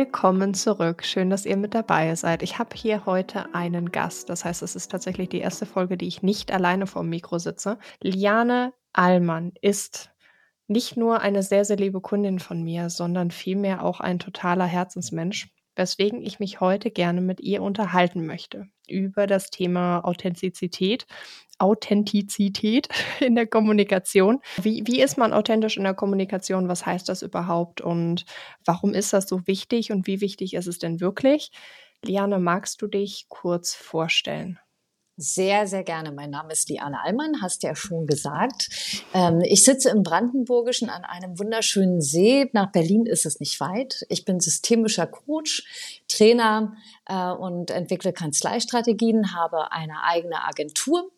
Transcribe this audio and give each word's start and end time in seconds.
Willkommen 0.00 0.54
zurück. 0.54 1.04
Schön, 1.04 1.28
dass 1.28 1.44
ihr 1.44 1.58
mit 1.58 1.74
dabei 1.74 2.14
seid. 2.14 2.42
Ich 2.42 2.58
habe 2.58 2.74
hier 2.74 3.04
heute 3.04 3.54
einen 3.54 3.92
Gast. 3.92 4.30
Das 4.30 4.46
heißt, 4.46 4.62
es 4.62 4.74
ist 4.74 4.90
tatsächlich 4.90 5.28
die 5.28 5.40
erste 5.40 5.66
Folge, 5.66 5.98
die 5.98 6.08
ich 6.08 6.22
nicht 6.22 6.52
alleine 6.52 6.86
vor 6.86 7.02
dem 7.02 7.10
Mikro 7.10 7.38
sitze. 7.38 7.76
Liane 8.00 8.72
Allmann 8.94 9.52
ist 9.60 10.10
nicht 10.68 10.96
nur 10.96 11.20
eine 11.20 11.42
sehr, 11.42 11.66
sehr 11.66 11.76
liebe 11.76 12.00
Kundin 12.00 12.38
von 12.38 12.62
mir, 12.62 12.88
sondern 12.88 13.30
vielmehr 13.30 13.84
auch 13.84 14.00
ein 14.00 14.18
totaler 14.18 14.64
Herzensmensch 14.64 15.50
weswegen 15.76 16.20
ich 16.22 16.40
mich 16.40 16.60
heute 16.60 16.90
gerne 16.90 17.20
mit 17.20 17.40
ihr 17.40 17.62
unterhalten 17.62 18.26
möchte 18.26 18.66
über 18.90 19.26
das 19.26 19.50
Thema 19.50 20.00
Authentizität. 20.00 21.06
Authentizität 21.58 22.88
in 23.20 23.34
der 23.34 23.46
Kommunikation. 23.46 24.40
Wie, 24.62 24.82
wie 24.86 25.00
ist 25.00 25.18
man 25.18 25.32
authentisch 25.32 25.76
in 25.76 25.84
der 25.84 25.94
Kommunikation? 25.94 26.68
Was 26.68 26.86
heißt 26.86 27.08
das 27.08 27.22
überhaupt? 27.22 27.80
Und 27.80 28.24
warum 28.64 28.94
ist 28.94 29.12
das 29.12 29.28
so 29.28 29.46
wichtig? 29.46 29.92
Und 29.92 30.06
wie 30.06 30.20
wichtig 30.20 30.54
ist 30.54 30.66
es 30.66 30.78
denn 30.78 31.00
wirklich? 31.00 31.50
Liane, 32.02 32.38
magst 32.38 32.80
du 32.80 32.86
dich 32.86 33.26
kurz 33.28 33.74
vorstellen? 33.74 34.58
Sehr, 35.22 35.66
sehr 35.66 35.84
gerne. 35.84 36.12
Mein 36.12 36.30
Name 36.30 36.50
ist 36.54 36.70
Liane 36.70 37.04
Allmann, 37.04 37.42
hast 37.42 37.62
ja 37.62 37.76
schon 37.76 38.06
gesagt. 38.06 38.70
Ähm, 39.12 39.42
ich 39.42 39.64
sitze 39.64 39.90
im 39.90 40.02
Brandenburgischen 40.02 40.88
an 40.88 41.04
einem 41.04 41.38
wunderschönen 41.38 42.00
See. 42.00 42.48
Nach 42.54 42.72
Berlin 42.72 43.04
ist 43.04 43.26
es 43.26 43.38
nicht 43.38 43.60
weit. 43.60 44.06
Ich 44.08 44.24
bin 44.24 44.40
systemischer 44.40 45.06
Coach, 45.06 46.02
Trainer 46.08 46.72
äh, 47.04 47.32
und 47.32 47.70
entwickle 47.70 48.14
Kanzleistrategien, 48.14 49.34
habe 49.34 49.72
eine 49.72 50.04
eigene 50.04 50.42
Agentur. 50.42 51.10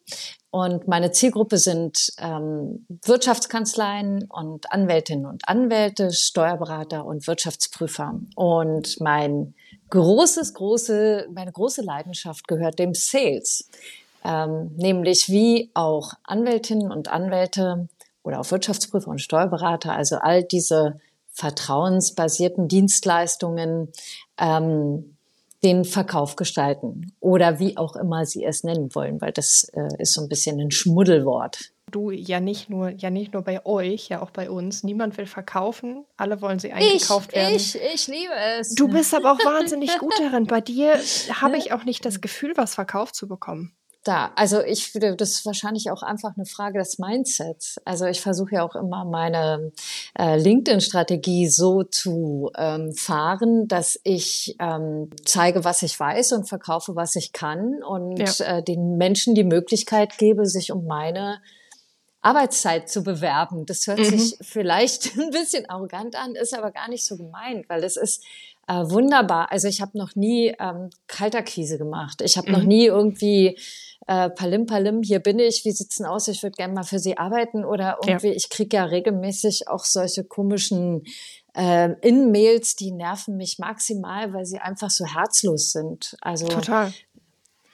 Und 0.51 0.88
meine 0.88 1.12
Zielgruppe 1.12 1.59
sind 1.59 2.12
ähm, 2.19 2.84
Wirtschaftskanzleien 3.05 4.24
und 4.24 4.73
Anwältinnen 4.73 5.27
und 5.27 5.48
Anwälte, 5.48 6.10
Steuerberater 6.10 7.07
und 7.07 7.29
Wirtschaftsprüfer. 7.29 8.19
Und 8.35 9.01
mein 9.01 9.54
großes, 9.93 10.54
große, 10.54 11.29
meine 11.35 11.52
große 11.52 11.82
Leidenschaft 11.82 12.48
gehört 12.48 12.79
dem 12.79 12.95
Sales. 12.95 13.69
Ähm, 14.24 14.70
nämlich 14.76 15.28
wie 15.28 15.70
auch 15.74 16.12
Anwältinnen 16.24 16.92
und 16.92 17.09
Anwälte 17.09 17.88
oder 18.23 18.40
auch 18.40 18.51
Wirtschaftsprüfer 18.51 19.09
und 19.09 19.20
Steuerberater, 19.20 19.92
also 19.92 20.16
all 20.16 20.45
diese 20.45 21.01
vertrauensbasierten 21.32 22.68
Dienstleistungen, 22.68 23.88
ähm, 24.38 25.16
den 25.64 25.84
Verkauf 25.84 26.37
gestalten 26.37 27.12
oder 27.20 27.59
wie 27.60 27.76
auch 27.76 27.95
immer 27.95 28.26
sie 28.26 28.45
es 28.45 28.64
nennen 28.64 28.95
wollen, 28.95 29.20
weil 29.20 29.32
das 29.32 29.64
äh, 29.74 29.88
ist 29.98 30.14
so 30.14 30.23
ein 30.23 30.29
bisschen 30.29 30.60
ein 30.60 30.73
Schmuddelwort 30.73 31.73
du 31.92 32.10
ja 32.10 32.40
nicht 32.40 32.68
nur, 32.70 32.90
ja 32.90 33.10
nicht 33.10 33.32
nur 33.32 33.42
bei 33.42 33.64
euch, 33.64 34.09
ja 34.09 34.23
auch 34.23 34.30
bei 34.30 34.51
uns. 34.51 34.82
Niemand 34.82 35.16
will 35.16 35.26
verkaufen, 35.26 36.04
alle 36.16 36.40
wollen 36.40 36.59
sie 36.59 36.73
eingekauft 36.73 37.30
ich, 37.30 37.36
werden. 37.36 37.54
Ich, 37.54 37.76
ich 37.76 38.09
liebe 38.09 38.32
es. 38.59 38.74
Du 38.74 38.88
bist 38.88 39.14
aber 39.14 39.32
auch 39.32 39.45
wahnsinnig 39.45 39.98
gut 39.98 40.14
darin. 40.18 40.46
Bei 40.46 40.60
dir 40.60 40.95
habe 41.40 41.57
ich 41.57 41.73
auch 41.73 41.84
nicht 41.84 42.04
das 42.04 42.20
Gefühl, 42.20 42.54
was 42.57 42.74
verkauft 42.74 43.14
zu 43.14 43.29
bekommen. 43.29 43.73
Da, 44.04 44.32
also 44.34 44.60
ich 44.60 44.95
würde, 44.95 45.14
das 45.14 45.30
ist 45.30 45.46
wahrscheinlich 45.46 45.92
auch 45.92 46.02
einfach 46.02 46.32
eine 46.36 46.45
Frage 46.45 46.80
des 46.80 46.98
Mindsets. 46.98 47.80
Also 47.84 48.06
ich 48.06 48.20
versuche 48.20 48.56
ja 48.56 48.64
auch 48.64 48.74
immer 48.74 49.04
meine 49.04 49.70
äh, 50.18 50.36
LinkedIn-Strategie 50.36 51.48
so 51.48 51.84
zu 51.84 52.50
ähm, 52.56 52.92
fahren, 52.95 53.68
dass 53.68 54.00
ich 54.02 54.56
ähm, 54.58 55.10
zeige, 55.24 55.64
was 55.64 55.82
ich 55.82 55.98
weiß 55.98 56.32
und 56.32 56.48
verkaufe, 56.48 56.96
was 56.96 57.14
ich 57.14 57.32
kann 57.32 57.80
und 57.84 58.18
ja. 58.18 58.58
äh, 58.58 58.62
den 58.64 58.96
Menschen 58.96 59.36
die 59.36 59.45
Möglichkeit 59.45 60.18
gebe, 60.18 60.46
sich 60.46 60.73
um 60.73 60.84
meine 60.84 61.40
Arbeitszeit 62.23 62.88
zu 62.88 63.04
bewerben. 63.04 63.66
Das 63.66 63.86
hört 63.86 64.00
mhm. 64.00 64.04
sich 64.04 64.36
vielleicht 64.41 65.16
ein 65.19 65.30
bisschen 65.30 65.70
arrogant 65.70 66.16
an, 66.16 66.34
ist 66.34 66.58
aber 66.58 66.72
gar 66.72 66.88
nicht 66.88 67.06
so 67.06 67.16
gemeint, 67.16 67.69
weil 67.69 67.84
es 67.84 67.97
ist 67.97 68.25
äh, 68.66 68.75
wunderbar. 68.84 69.50
Also 69.52 69.68
ich 69.68 69.80
habe 69.80 69.98
noch 69.98 70.14
nie 70.14 70.54
ähm, 70.58 70.91
Kalterkrise 71.06 71.78
gemacht. 71.78 72.20
Ich 72.22 72.36
habe 72.36 72.48
mhm. 72.48 72.56
noch 72.56 72.62
nie 72.64 72.86
irgendwie 72.86 73.58
äh, 74.06 74.30
Palim 74.30 74.66
Palim, 74.66 75.02
hier 75.02 75.20
bin 75.20 75.38
ich, 75.38 75.64
wie 75.64 75.72
sieht's 75.72 75.96
denn 75.96 76.06
aus? 76.06 76.28
Ich 76.28 76.42
würde 76.42 76.56
gerne 76.56 76.74
mal 76.74 76.82
für 76.82 76.98
Sie 76.98 77.18
arbeiten 77.18 77.64
oder 77.64 77.98
irgendwie, 78.04 78.28
ja. 78.28 78.34
ich 78.34 78.50
kriege 78.50 78.76
ja 78.76 78.84
regelmäßig 78.84 79.68
auch 79.68 79.84
solche 79.84 80.24
komischen 80.24 81.04
äh, 81.54 81.92
In-Mails, 82.00 82.76
die 82.76 82.92
nerven 82.92 83.36
mich 83.36 83.58
maximal, 83.58 84.32
weil 84.32 84.46
sie 84.46 84.58
einfach 84.58 84.91
so 84.91 85.04
herzlos 85.04 85.72
sind. 85.72 86.16
Also 86.20 86.48
Total. 86.48 86.92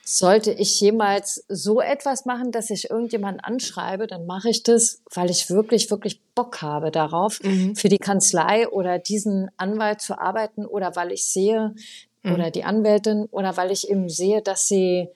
Sollte 0.05 0.53
ich 0.53 0.81
jemals 0.81 1.45
so 1.49 1.83
etwas 1.83 2.25
machen, 2.25 2.51
dass 2.51 2.71
ich 2.71 2.89
irgendjemanden 2.89 3.41
anschreibe, 3.41 4.07
dann 4.07 4.25
mache 4.25 4.49
ich 4.49 4.63
das, 4.63 5.03
weil 5.13 5.29
ich 5.29 5.51
wirklich, 5.51 5.91
wirklich 5.91 6.23
Bock 6.35 6.63
habe 6.63 6.91
darauf, 6.91 7.43
mhm. 7.43 7.77
für 7.77 7.91
die 7.91 7.99
Kanzlei 7.99 8.67
oder 8.69 8.99
diesen 8.99 9.51
Anwalt 9.59 10.01
zu 10.01 10.19
arbeiten 10.19 10.65
oder 10.65 10.97
weil 10.97 11.13
ich 11.13 11.27
sehe, 11.27 11.75
mhm. 12.23 12.33
oder 12.33 12.51
die 12.51 12.65
Anwältin, 12.65 13.27
oder 13.31 13.59
weil 13.59 13.71
ich 13.71 13.91
eben 13.91 14.09
sehe, 14.09 14.41
dass 14.41 14.67
sie 14.67 15.09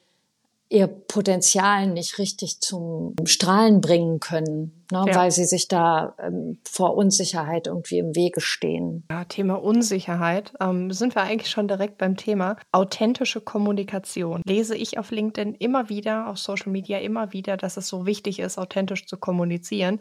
ihr 0.72 0.86
Potenzial 0.86 1.86
nicht 1.86 2.18
richtig 2.18 2.60
zum 2.60 3.14
Strahlen 3.24 3.80
bringen 3.80 4.20
können, 4.20 4.84
ne, 4.90 5.04
ja. 5.06 5.14
weil 5.14 5.30
sie 5.30 5.44
sich 5.44 5.68
da 5.68 6.14
ähm, 6.18 6.60
vor 6.64 6.96
Unsicherheit 6.96 7.66
irgendwie 7.66 7.98
im 7.98 8.16
Wege 8.16 8.40
stehen. 8.40 9.04
Ja, 9.10 9.24
Thema 9.24 9.62
Unsicherheit. 9.62 10.54
Ähm, 10.60 10.90
sind 10.90 11.14
wir 11.14 11.22
eigentlich 11.22 11.50
schon 11.50 11.68
direkt 11.68 11.98
beim 11.98 12.16
Thema 12.16 12.56
authentische 12.72 13.42
Kommunikation. 13.42 14.40
Lese 14.46 14.74
ich 14.74 14.98
auf 14.98 15.10
LinkedIn 15.10 15.54
immer 15.54 15.90
wieder, 15.90 16.28
auf 16.28 16.38
Social 16.38 16.72
Media 16.72 16.98
immer 16.98 17.32
wieder, 17.32 17.56
dass 17.58 17.76
es 17.76 17.88
so 17.88 18.06
wichtig 18.06 18.38
ist, 18.38 18.58
authentisch 18.58 19.06
zu 19.06 19.18
kommunizieren. 19.18 20.00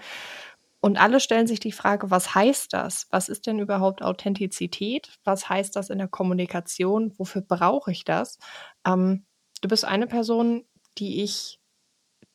Und 0.83 0.99
alle 0.99 1.19
stellen 1.19 1.45
sich 1.45 1.59
die 1.59 1.73
Frage, 1.73 2.09
was 2.09 2.33
heißt 2.33 2.73
das? 2.73 3.07
Was 3.11 3.29
ist 3.29 3.45
denn 3.45 3.59
überhaupt 3.59 4.01
Authentizität? 4.01 5.19
Was 5.23 5.47
heißt 5.47 5.75
das 5.75 5.89
in 5.91 5.99
der 5.99 6.07
Kommunikation? 6.07 7.13
Wofür 7.17 7.41
brauche 7.41 7.91
ich 7.91 8.03
das? 8.03 8.39
Ähm, 8.87 9.25
Du 9.61 9.69
bist 9.69 9.85
eine 9.85 10.07
Person, 10.07 10.65
die 10.97 11.23
ich 11.23 11.59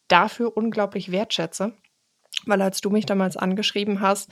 dafür 0.09 0.57
unglaublich 0.57 1.11
wertschätze, 1.11 1.73
weil 2.47 2.63
als 2.63 2.81
du 2.81 2.91
mich 2.91 3.07
damals 3.07 3.37
angeschrieben 3.37 4.01
hast, 4.01 4.31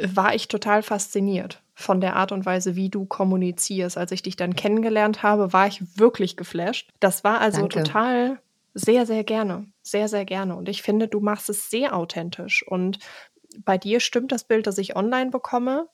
war 0.00 0.34
ich 0.34 0.48
total 0.48 0.82
fasziniert 0.82 1.62
von 1.74 2.00
der 2.00 2.16
Art 2.16 2.32
und 2.32 2.46
Weise, 2.46 2.76
wie 2.76 2.88
du 2.88 3.06
kommunizierst. 3.06 3.98
Als 3.98 4.12
ich 4.12 4.22
dich 4.22 4.36
dann 4.36 4.54
kennengelernt 4.54 5.22
habe, 5.22 5.52
war 5.52 5.66
ich 5.66 5.98
wirklich 5.98 6.36
geflasht. 6.36 6.90
Das 7.00 7.24
war 7.24 7.40
also 7.40 7.60
Danke. 7.60 7.82
total 7.82 8.40
sehr, 8.74 9.06
sehr 9.06 9.24
gerne, 9.24 9.66
sehr, 9.82 10.08
sehr 10.08 10.24
gerne. 10.24 10.54
Und 10.56 10.68
ich 10.68 10.82
finde, 10.82 11.08
du 11.08 11.20
machst 11.20 11.48
es 11.48 11.70
sehr 11.70 11.96
authentisch. 11.96 12.66
Und 12.66 12.98
bei 13.64 13.78
dir 13.78 14.00
stimmt 14.00 14.32
das 14.32 14.44
Bild, 14.44 14.66
das 14.66 14.78
ich 14.78 14.96
online 14.96 15.30
bekomme, 15.30 15.88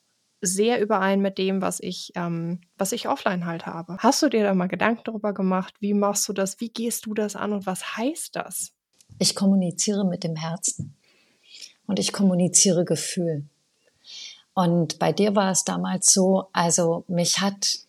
sehr 0.45 0.81
überein 0.81 1.21
mit 1.21 1.37
dem, 1.37 1.61
was 1.61 1.79
ich, 1.79 2.11
ähm, 2.15 2.59
was 2.77 2.91
ich 2.91 3.07
offline 3.07 3.45
halt 3.45 3.65
habe. 3.65 3.95
Hast 3.99 4.21
du 4.21 4.29
dir 4.29 4.43
da 4.43 4.53
mal 4.53 4.67
Gedanken 4.67 5.01
darüber 5.05 5.33
gemacht? 5.33 5.73
Wie 5.79 5.93
machst 5.93 6.27
du 6.27 6.33
das? 6.33 6.59
Wie 6.59 6.69
gehst 6.69 7.05
du 7.05 7.13
das 7.13 7.35
an 7.35 7.53
und 7.53 7.65
was 7.65 7.97
heißt 7.97 8.35
das? 8.35 8.73
Ich 9.19 9.35
kommuniziere 9.35 10.05
mit 10.05 10.23
dem 10.23 10.35
Herzen 10.35 10.95
und 11.87 11.97
ich 11.97 12.11
kommuniziere 12.11 12.83
Gefühl. 12.83 13.45
Und 14.53 14.99
bei 14.99 15.13
dir 15.13 15.35
war 15.35 15.51
es 15.51 15.63
damals 15.63 16.13
so, 16.13 16.49
also 16.51 17.05
mich 17.07 17.39
hat 17.39 17.79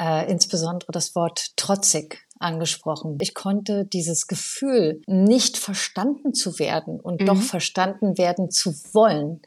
äh, 0.00 0.30
insbesondere 0.30 0.92
das 0.92 1.14
Wort 1.14 1.56
trotzig 1.56 2.26
angesprochen. 2.38 3.18
Ich 3.20 3.34
konnte 3.34 3.84
dieses 3.84 4.28
Gefühl, 4.28 5.02
nicht 5.06 5.56
verstanden 5.56 6.34
zu 6.34 6.58
werden 6.58 7.00
und 7.00 7.20
mhm. 7.20 7.26
doch 7.26 7.40
verstanden 7.40 8.16
werden 8.16 8.50
zu 8.50 8.72
wollen, 8.92 9.42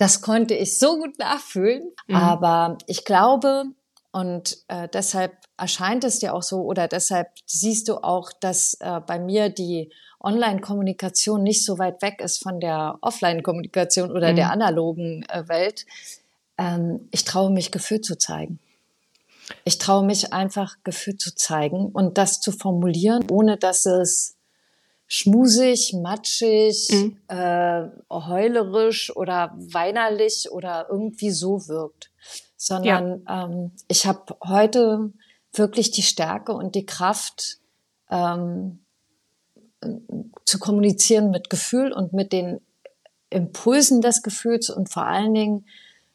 das 0.00 0.22
konnte 0.22 0.54
ich 0.54 0.78
so 0.78 0.96
gut 0.96 1.18
nachfühlen. 1.18 1.92
Mhm. 2.08 2.16
Aber 2.16 2.78
ich 2.86 3.04
glaube, 3.04 3.64
und 4.12 4.56
äh, 4.68 4.88
deshalb 4.88 5.36
erscheint 5.58 6.04
es 6.04 6.20
dir 6.20 6.34
auch 6.34 6.42
so 6.42 6.62
oder 6.62 6.88
deshalb 6.88 7.28
siehst 7.44 7.86
du 7.86 7.98
auch, 7.98 8.32
dass 8.32 8.78
äh, 8.80 9.00
bei 9.06 9.18
mir 9.18 9.50
die 9.50 9.92
Online-Kommunikation 10.22 11.42
nicht 11.42 11.66
so 11.66 11.78
weit 11.78 12.00
weg 12.00 12.22
ist 12.22 12.42
von 12.42 12.60
der 12.60 12.96
Offline-Kommunikation 13.02 14.10
oder 14.10 14.32
mhm. 14.32 14.36
der 14.36 14.50
analogen 14.50 15.22
äh, 15.28 15.46
Welt. 15.48 15.84
Ähm, 16.56 17.08
ich 17.10 17.24
traue 17.26 17.50
mich, 17.50 17.70
Gefühl 17.70 18.00
zu 18.00 18.16
zeigen. 18.16 18.58
Ich 19.64 19.76
traue 19.76 20.06
mich 20.06 20.32
einfach, 20.32 20.76
Gefühl 20.82 21.18
zu 21.18 21.34
zeigen 21.34 21.90
und 21.92 22.16
das 22.16 22.40
zu 22.40 22.52
formulieren, 22.52 23.26
ohne 23.30 23.58
dass 23.58 23.84
es 23.84 24.36
schmusig, 25.12 25.92
matschig, 25.92 26.88
mhm. 26.88 27.16
äh, 27.26 27.88
heulerisch 28.08 29.14
oder 29.16 29.52
weinerlich 29.56 30.52
oder 30.52 30.86
irgendwie 30.88 31.32
so 31.32 31.66
wirkt, 31.66 32.12
sondern 32.56 33.24
ja. 33.26 33.44
ähm, 33.44 33.72
ich 33.88 34.06
habe 34.06 34.36
heute 34.46 35.12
wirklich 35.52 35.90
die 35.90 36.04
Stärke 36.04 36.52
und 36.52 36.76
die 36.76 36.86
Kraft 36.86 37.58
ähm, 38.08 38.84
zu 40.44 40.60
kommunizieren 40.60 41.32
mit 41.32 41.50
Gefühl 41.50 41.92
und 41.92 42.12
mit 42.12 42.32
den 42.32 42.60
Impulsen 43.30 44.02
des 44.02 44.22
Gefühls 44.22 44.70
und 44.70 44.92
vor 44.92 45.06
allen 45.06 45.34
Dingen 45.34 45.66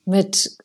mit 0.06 0.58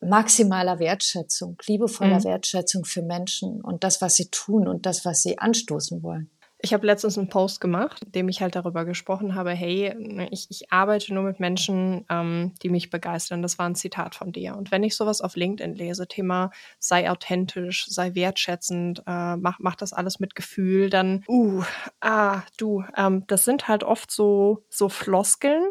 maximaler 0.00 0.80
Wertschätzung, 0.80 1.58
liebevoller 1.64 2.18
mhm. 2.18 2.24
Wertschätzung 2.24 2.84
für 2.84 3.02
Menschen 3.02 3.60
und 3.60 3.84
das, 3.84 4.00
was 4.00 4.16
sie 4.16 4.30
tun 4.30 4.66
und 4.66 4.84
das, 4.84 5.04
was 5.04 5.22
sie 5.22 5.38
anstoßen 5.38 6.02
wollen. 6.02 6.28
Ich 6.60 6.74
habe 6.74 6.86
letztens 6.86 7.16
einen 7.16 7.28
Post 7.28 7.60
gemacht, 7.60 8.02
in 8.04 8.12
dem 8.12 8.28
ich 8.28 8.42
halt 8.42 8.56
darüber 8.56 8.84
gesprochen 8.84 9.36
habe, 9.36 9.52
hey, 9.52 9.94
ne, 9.96 10.28
ich, 10.32 10.48
ich 10.50 10.72
arbeite 10.72 11.14
nur 11.14 11.22
mit 11.22 11.38
Menschen, 11.38 12.04
ähm, 12.10 12.52
die 12.62 12.68
mich 12.68 12.90
begeistern. 12.90 13.42
Das 13.42 13.58
war 13.60 13.66
ein 13.66 13.76
Zitat 13.76 14.16
von 14.16 14.32
dir. 14.32 14.56
Und 14.56 14.72
wenn 14.72 14.82
ich 14.82 14.96
sowas 14.96 15.20
auf 15.20 15.36
LinkedIn 15.36 15.76
lese, 15.76 16.08
Thema 16.08 16.50
sei 16.80 17.08
authentisch, 17.08 17.86
sei 17.88 18.16
wertschätzend, 18.16 19.04
äh, 19.06 19.36
mach, 19.36 19.60
mach 19.60 19.76
das 19.76 19.92
alles 19.92 20.18
mit 20.18 20.34
Gefühl, 20.34 20.90
dann, 20.90 21.22
uh, 21.28 21.62
ah, 22.00 22.42
du, 22.56 22.82
ähm, 22.96 23.22
das 23.28 23.44
sind 23.44 23.68
halt 23.68 23.84
oft 23.84 24.10
so, 24.10 24.64
so 24.68 24.88
Floskeln, 24.88 25.70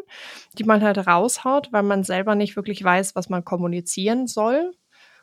die 0.54 0.64
man 0.64 0.82
halt 0.82 1.06
raushaut, 1.06 1.70
weil 1.70 1.82
man 1.82 2.02
selber 2.02 2.34
nicht 2.34 2.56
wirklich 2.56 2.82
weiß, 2.82 3.14
was 3.14 3.28
man 3.28 3.44
kommunizieren 3.44 4.26
soll. 4.26 4.72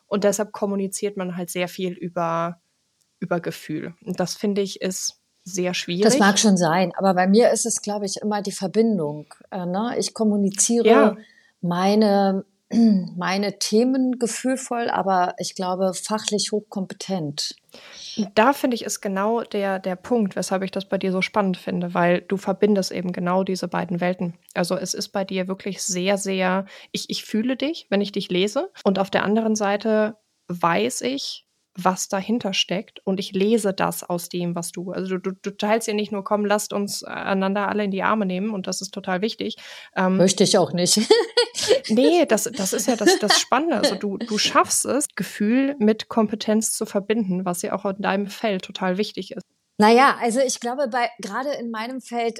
Und 0.05 0.25
deshalb 0.25 0.51
kommuniziert 0.51 1.17
man 1.17 1.35
halt 1.35 1.49
sehr 1.49 1.67
viel 1.67 1.93
über, 1.93 2.61
über 3.19 3.39
Gefühl. 3.39 3.95
Und 4.03 4.19
das 4.19 4.35
finde 4.35 4.61
ich 4.61 4.81
ist 4.81 5.24
sehr 5.45 5.73
schwierig. 5.75 6.03
Das 6.03 6.19
mag 6.19 6.39
schon 6.39 6.57
sein, 6.57 6.91
aber 6.97 7.13
bei 7.13 7.27
mir 7.27 7.51
ist 7.51 7.65
es, 7.65 7.81
glaube 7.81 8.05
ich, 8.05 8.17
immer 8.17 8.41
die 8.41 8.51
Verbindung. 8.51 9.27
Äh, 9.51 9.65
ne? 9.65 9.95
Ich 9.97 10.13
kommuniziere 10.13 10.87
ja. 10.87 11.17
meine, 11.61 12.45
meine 13.15 13.59
Themen 13.59 14.17
gefühlvoll, 14.17 14.89
aber 14.89 15.35
ich 15.37 15.53
glaube 15.53 15.93
fachlich 15.93 16.51
hochkompetent. 16.51 17.55
Da 18.33 18.53
finde 18.53 18.75
ich 18.75 18.85
ist 18.85 19.01
genau 19.01 19.41
der, 19.41 19.79
der 19.79 19.95
Punkt, 19.95 20.35
weshalb 20.35 20.63
ich 20.63 20.71
das 20.71 20.85
bei 20.85 20.97
dir 20.97 21.11
so 21.11 21.21
spannend 21.21 21.57
finde, 21.57 21.93
weil 21.93 22.21
du 22.21 22.37
verbindest 22.37 22.91
eben 22.91 23.11
genau 23.11 23.43
diese 23.43 23.67
beiden 23.67 24.01
Welten. 24.01 24.33
Also 24.55 24.75
es 24.75 24.93
ist 24.93 25.09
bei 25.09 25.25
dir 25.25 25.47
wirklich 25.47 25.83
sehr, 25.83 26.17
sehr, 26.17 26.65
ich, 26.91 27.09
ich 27.09 27.23
fühle 27.23 27.55
dich, 27.55 27.85
wenn 27.89 28.01
ich 28.01 28.11
dich 28.11 28.29
lese. 28.29 28.71
Und 28.83 28.97
auf 28.97 29.11
der 29.11 29.23
anderen 29.23 29.55
Seite 29.55 30.17
weiß 30.47 31.01
ich, 31.01 31.44
was 31.75 32.07
dahinter 32.07 32.53
steckt 32.53 32.99
und 33.05 33.19
ich 33.19 33.33
lese 33.33 33.73
das 33.73 34.03
aus 34.03 34.29
dem, 34.29 34.55
was 34.55 34.71
du, 34.71 34.91
also 34.91 35.17
du, 35.17 35.31
du 35.31 35.51
teilst 35.51 35.87
ja 35.87 35.93
nicht 35.93 36.11
nur, 36.11 36.23
komm, 36.23 36.45
lasst 36.45 36.71
uns 36.71 37.03
einander 37.03 37.67
alle 37.67 37.83
in 37.83 37.91
die 37.91 38.03
Arme 38.03 38.25
nehmen 38.25 38.51
und 38.51 38.67
das 38.67 38.81
ist 38.81 38.93
total 38.93 39.21
wichtig. 39.21 39.57
Ähm, 39.95 40.17
Möchte 40.17 40.43
ich 40.43 40.57
auch 40.57 40.71
nicht. 40.71 41.01
nee, 41.89 42.25
das, 42.25 42.43
das 42.43 42.73
ist 42.73 42.87
ja 42.87 42.95
das, 42.95 43.19
das 43.19 43.39
Spannende. 43.39 43.77
Also 43.77 43.95
du, 43.95 44.17
du 44.17 44.37
schaffst 44.37 44.85
es, 44.85 45.07
Gefühl 45.15 45.75
mit 45.77 46.07
Kompetenz 46.07 46.71
zu 46.73 46.85
verbinden, 46.85 47.45
was 47.45 47.61
ja 47.61 47.73
auch 47.73 47.85
in 47.85 48.01
deinem 48.01 48.27
Feld 48.27 48.63
total 48.63 48.97
wichtig 48.97 49.31
ist. 49.31 49.43
Naja, 49.77 50.15
also 50.21 50.39
ich 50.39 50.61
glaube, 50.61 50.87
bei 50.87 51.09
gerade 51.19 51.51
in 51.59 51.69
meinem 51.69 51.99
Feld, 51.99 52.39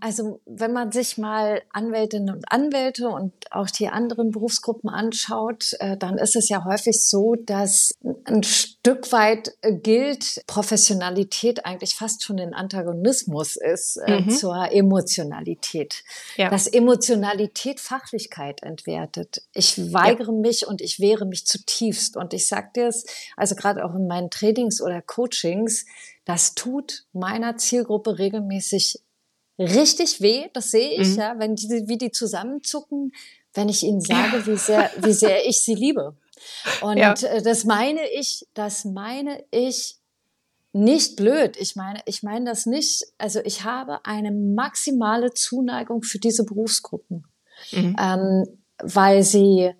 also 0.00 0.40
wenn 0.44 0.72
man 0.72 0.90
sich 0.90 1.18
mal 1.18 1.62
Anwältinnen 1.72 2.34
und 2.34 2.50
Anwälte 2.50 3.08
und 3.08 3.32
auch 3.50 3.70
die 3.70 3.88
anderen 3.88 4.32
Berufsgruppen 4.32 4.90
anschaut, 4.90 5.72
äh, 5.78 5.96
dann 5.96 6.18
ist 6.18 6.34
es 6.34 6.48
ja 6.48 6.64
häufig 6.64 7.00
so, 7.04 7.36
dass 7.36 7.92
ein 8.24 8.42
Stück 8.42 9.12
weit 9.12 9.52
gilt, 9.62 10.42
Professionalität 10.48 11.64
eigentlich 11.64 11.94
fast 11.94 12.24
schon 12.24 12.40
ein 12.40 12.54
Antagonismus 12.54 13.54
ist 13.56 13.98
äh, 14.04 14.22
mhm. 14.22 14.30
zur 14.30 14.72
Emotionalität. 14.72 16.02
Ja. 16.36 16.50
Dass 16.50 16.66
Emotionalität 16.66 17.78
Fachlichkeit 17.78 18.64
entwertet. 18.64 19.42
Ich 19.54 19.92
weigere 19.92 20.32
ja. 20.32 20.40
mich 20.40 20.66
und 20.66 20.80
ich 20.80 20.98
wehre 20.98 21.24
mich 21.24 21.46
zutiefst. 21.46 22.16
Und 22.16 22.34
ich 22.34 22.46
sage 22.46 22.70
dir 22.74 22.88
es, 22.88 23.04
also 23.36 23.54
gerade 23.54 23.84
auch 23.84 23.94
in 23.94 24.08
meinen 24.08 24.30
Trainings 24.30 24.82
oder 24.82 25.02
Coachings, 25.02 25.86
das 26.24 26.56
tut 26.56 27.04
meiner 27.12 27.56
Zielgruppe 27.56 28.18
regelmäßig 28.18 29.00
richtig 29.58 30.20
weh. 30.20 30.48
Das 30.52 30.70
sehe 30.70 31.00
ich, 31.00 31.08
mhm. 31.08 31.16
ja, 31.16 31.38
wenn 31.38 31.56
die, 31.56 31.84
wie 31.86 31.98
die 31.98 32.10
zusammenzucken, 32.10 33.12
wenn 33.54 33.68
ich 33.68 33.82
ihnen 33.82 34.00
sage, 34.00 34.46
wie 34.46 34.56
sehr, 34.56 34.90
wie 34.98 35.12
sehr 35.12 35.46
ich 35.46 35.62
sie 35.62 35.74
liebe. 35.74 36.16
Und 36.82 36.98
ja. 36.98 37.14
Äh, 37.14 37.42
das 37.42 37.64
meine 37.64 38.06
ich, 38.10 38.46
das 38.54 38.84
meine 38.84 39.42
ich 39.50 39.98
nicht 40.72 41.16
blöd. 41.16 41.56
Ich 41.58 41.74
meine, 41.74 42.00
ich 42.04 42.22
meine 42.22 42.44
das 42.44 42.66
nicht. 42.66 43.04
Also 43.18 43.40
ich 43.40 43.64
habe 43.64 44.04
eine 44.04 44.30
maximale 44.30 45.32
Zuneigung 45.32 46.02
für 46.02 46.18
diese 46.18 46.44
Berufsgruppen, 46.44 47.24
mhm. 47.72 47.96
ähm, 47.98 48.44
weil 48.78 49.22
sie 49.22 49.72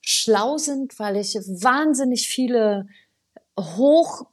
schlau 0.00 0.58
sind, 0.58 0.98
weil 0.98 1.16
ich 1.16 1.34
wahnsinnig 1.34 2.26
viele 2.26 2.88
hoch 3.58 4.26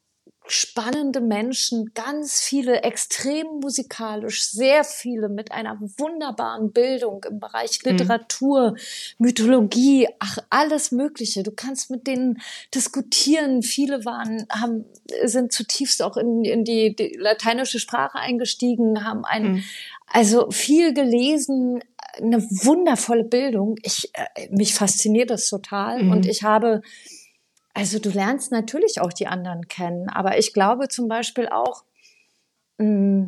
spannende 0.48 1.22
Menschen, 1.22 1.92
ganz 1.94 2.42
viele 2.42 2.84
extrem 2.84 3.48
musikalisch, 3.62 4.48
sehr 4.48 4.84
viele 4.84 5.30
mit 5.30 5.52
einer 5.52 5.80
wunderbaren 5.98 6.72
Bildung 6.72 7.24
im 7.30 7.40
Bereich 7.40 7.80
mhm. 7.84 7.92
Literatur, 7.92 8.72
mhm. 8.72 8.78
Mythologie, 9.18 10.08
ach, 10.20 10.38
alles 10.50 10.92
Mögliche. 10.92 11.44
Du 11.44 11.52
kannst 11.52 11.90
mit 11.90 12.08
denen 12.08 12.40
diskutieren. 12.74 13.64
Viele 13.64 14.06
waren, 14.06 14.46
haben, 14.52 14.86
sind 15.24 15.52
zutiefst 15.52 16.02
auch 16.02 16.18
in, 16.18 16.44
in 16.44 16.64
die, 16.64 16.96
die 16.96 17.16
lateinische 17.18 17.80
Sprache 17.80 18.20
eingestiegen, 18.20 19.04
haben 19.04 19.26
ein, 19.26 19.44
mhm. 19.54 19.64
also 20.08 20.52
viel 20.52 20.94
gelesen, 20.94 21.82
eine 22.22 22.42
wundervolle 22.42 23.24
Bildung. 23.24 23.78
Ich, 23.82 24.12
äh, 24.14 24.48
mich 24.50 24.74
fasziniert 24.74 25.30
das 25.30 25.50
total 25.50 26.04
mhm. 26.04 26.12
und 26.12 26.26
ich 26.26 26.44
habe 26.44 26.82
also 27.76 28.00
du 28.00 28.10
lernst 28.10 28.54
natürlich 28.54 29.02
auch 29.02 29.12
die 29.12 29.28
anderen 29.28 29.68
kennen, 29.68 30.10
aber 30.10 30.40
ich 30.40 30.54
glaube 30.54 30.88
zum 30.88 31.10
Beispiel 31.10 31.50
auch, 31.50 31.84
mm, 32.78 33.26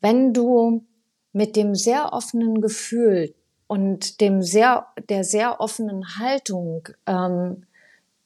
wenn 0.00 0.32
du 0.32 0.86
mit 1.32 1.56
dem 1.56 1.74
sehr 1.74 2.14
offenen 2.14 2.62
Gefühl 2.62 3.34
und 3.66 4.22
dem 4.22 4.40
sehr, 4.42 4.86
der 5.10 5.24
sehr 5.24 5.60
offenen 5.60 6.18
Haltung, 6.18 6.88
ähm, 7.06 7.66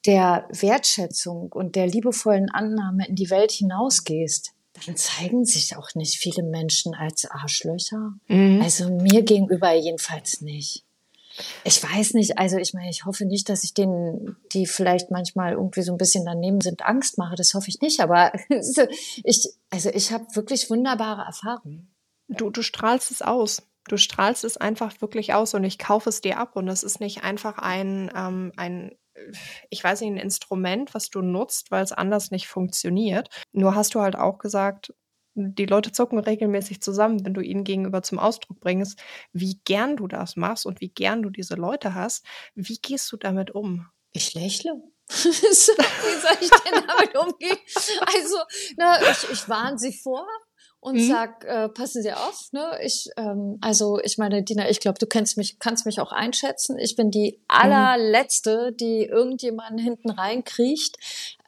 der 0.05 0.47
Wertschätzung 0.51 1.51
und 1.51 1.75
der 1.75 1.87
liebevollen 1.87 2.49
Annahme 2.49 3.05
in 3.05 3.15
die 3.15 3.29
Welt 3.29 3.51
hinausgehst, 3.51 4.53
dann 4.85 4.95
zeigen 4.95 5.43
sich 5.43 5.75
auch 5.75 5.95
nicht 5.95 6.17
viele 6.17 6.43
Menschen 6.43 6.95
als 6.95 7.29
Arschlöcher. 7.29 8.13
Mhm. 8.27 8.61
Also 8.63 8.89
mir 8.89 9.23
gegenüber 9.23 9.73
jedenfalls 9.73 10.39
nicht. 10.39 10.84
Ich 11.63 11.81
weiß 11.81 12.13
nicht, 12.13 12.37
also 12.37 12.57
ich 12.57 12.73
meine, 12.73 12.89
ich 12.89 13.05
hoffe 13.05 13.25
nicht, 13.25 13.49
dass 13.49 13.63
ich 13.63 13.73
denen, 13.73 14.37
die 14.53 14.65
vielleicht 14.65 15.11
manchmal 15.11 15.53
irgendwie 15.53 15.81
so 15.81 15.91
ein 15.91 15.97
bisschen 15.97 16.25
daneben 16.25 16.61
sind, 16.61 16.85
Angst 16.85 17.17
mache. 17.17 17.35
Das 17.35 17.53
hoffe 17.53 17.69
ich 17.69 17.81
nicht, 17.81 17.99
aber 17.99 18.31
ich, 19.23 19.49
also 19.69 19.89
ich 19.89 20.11
habe 20.11 20.25
wirklich 20.33 20.69
wunderbare 20.69 21.23
Erfahrungen. 21.23 21.93
Du, 22.27 22.49
du 22.49 22.61
strahlst 22.61 23.11
es 23.11 23.21
aus. 23.21 23.63
Du 23.87 23.97
strahlst 23.97 24.43
es 24.43 24.57
einfach 24.57 24.99
wirklich 25.01 25.33
aus 25.33 25.53
und 25.53 25.63
ich 25.63 25.77
kaufe 25.77 26.09
es 26.09 26.21
dir 26.21 26.39
ab. 26.39 26.55
Und 26.55 26.65
das 26.65 26.83
ist 26.83 26.99
nicht 26.99 27.23
einfach 27.23 27.57
ein, 27.57 28.11
ähm, 28.15 28.51
ein 28.57 28.91
ich 29.69 29.83
weiß 29.83 30.01
nicht, 30.01 30.11
ein 30.11 30.17
Instrument, 30.17 30.93
was 30.93 31.09
du 31.09 31.21
nutzt, 31.21 31.71
weil 31.71 31.83
es 31.83 31.91
anders 31.91 32.31
nicht 32.31 32.47
funktioniert. 32.47 33.29
Nur 33.51 33.75
hast 33.75 33.95
du 33.95 34.01
halt 34.01 34.15
auch 34.15 34.39
gesagt, 34.39 34.93
die 35.35 35.65
Leute 35.65 35.91
zucken 35.91 36.17
regelmäßig 36.19 36.81
zusammen, 36.81 37.25
wenn 37.25 37.33
du 37.33 37.41
ihnen 37.41 37.63
gegenüber 37.63 38.01
zum 38.01 38.19
Ausdruck 38.19 38.59
bringst, 38.61 38.99
wie 39.33 39.59
gern 39.65 39.97
du 39.97 40.07
das 40.07 40.35
machst 40.35 40.65
und 40.65 40.81
wie 40.81 40.89
gern 40.89 41.21
du 41.21 41.29
diese 41.29 41.55
Leute 41.55 41.93
hast. 41.93 42.25
Wie 42.55 42.77
gehst 42.77 43.11
du 43.11 43.17
damit 43.17 43.51
um? 43.51 43.87
Ich 44.13 44.33
lächle. 44.33 44.81
wie 45.07 45.11
soll 45.11 46.37
ich 46.41 46.49
denn 46.49 46.83
damit 46.87 47.17
umgehen? 47.17 47.57
Also, 48.15 48.37
na, 48.77 49.01
ich, 49.01 49.29
ich 49.31 49.49
warne 49.49 49.77
sie 49.77 49.93
vor 49.93 50.25
und 50.85 50.95
mhm. 50.97 51.07
sag, 51.09 51.43
äh, 51.45 51.67
passen 51.67 52.03
Sie 52.03 52.13
auf, 52.13 52.49
ne? 52.51 52.79
Ich, 52.83 53.09
ähm, 53.17 53.57
also 53.59 53.99
ich 54.03 54.19
meine, 54.19 54.43
Dina, 54.43 54.69
ich 54.69 54.79
glaube, 54.79 54.99
du 54.99 55.07
kennst 55.07 55.35
mich, 55.35 55.57
kannst 55.57 55.87
mich 55.87 55.99
auch 55.99 56.11
einschätzen. 56.11 56.77
Ich 56.77 56.95
bin 56.95 57.09
die 57.09 57.39
mhm. 57.39 57.45
allerletzte, 57.47 58.71
die 58.71 59.03
irgendjemanden 59.03 59.79
hinten 59.79 60.11
reinkriecht. 60.11 60.97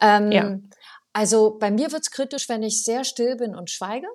Ähm, 0.00 0.32
ja. 0.32 0.58
Also 1.12 1.58
bei 1.58 1.70
mir 1.70 1.90
wird's 1.92 2.10
kritisch, 2.10 2.48
wenn 2.48 2.62
ich 2.62 2.84
sehr 2.84 3.04
still 3.04 3.36
bin 3.36 3.54
und 3.54 3.70
schweige. 3.70 4.06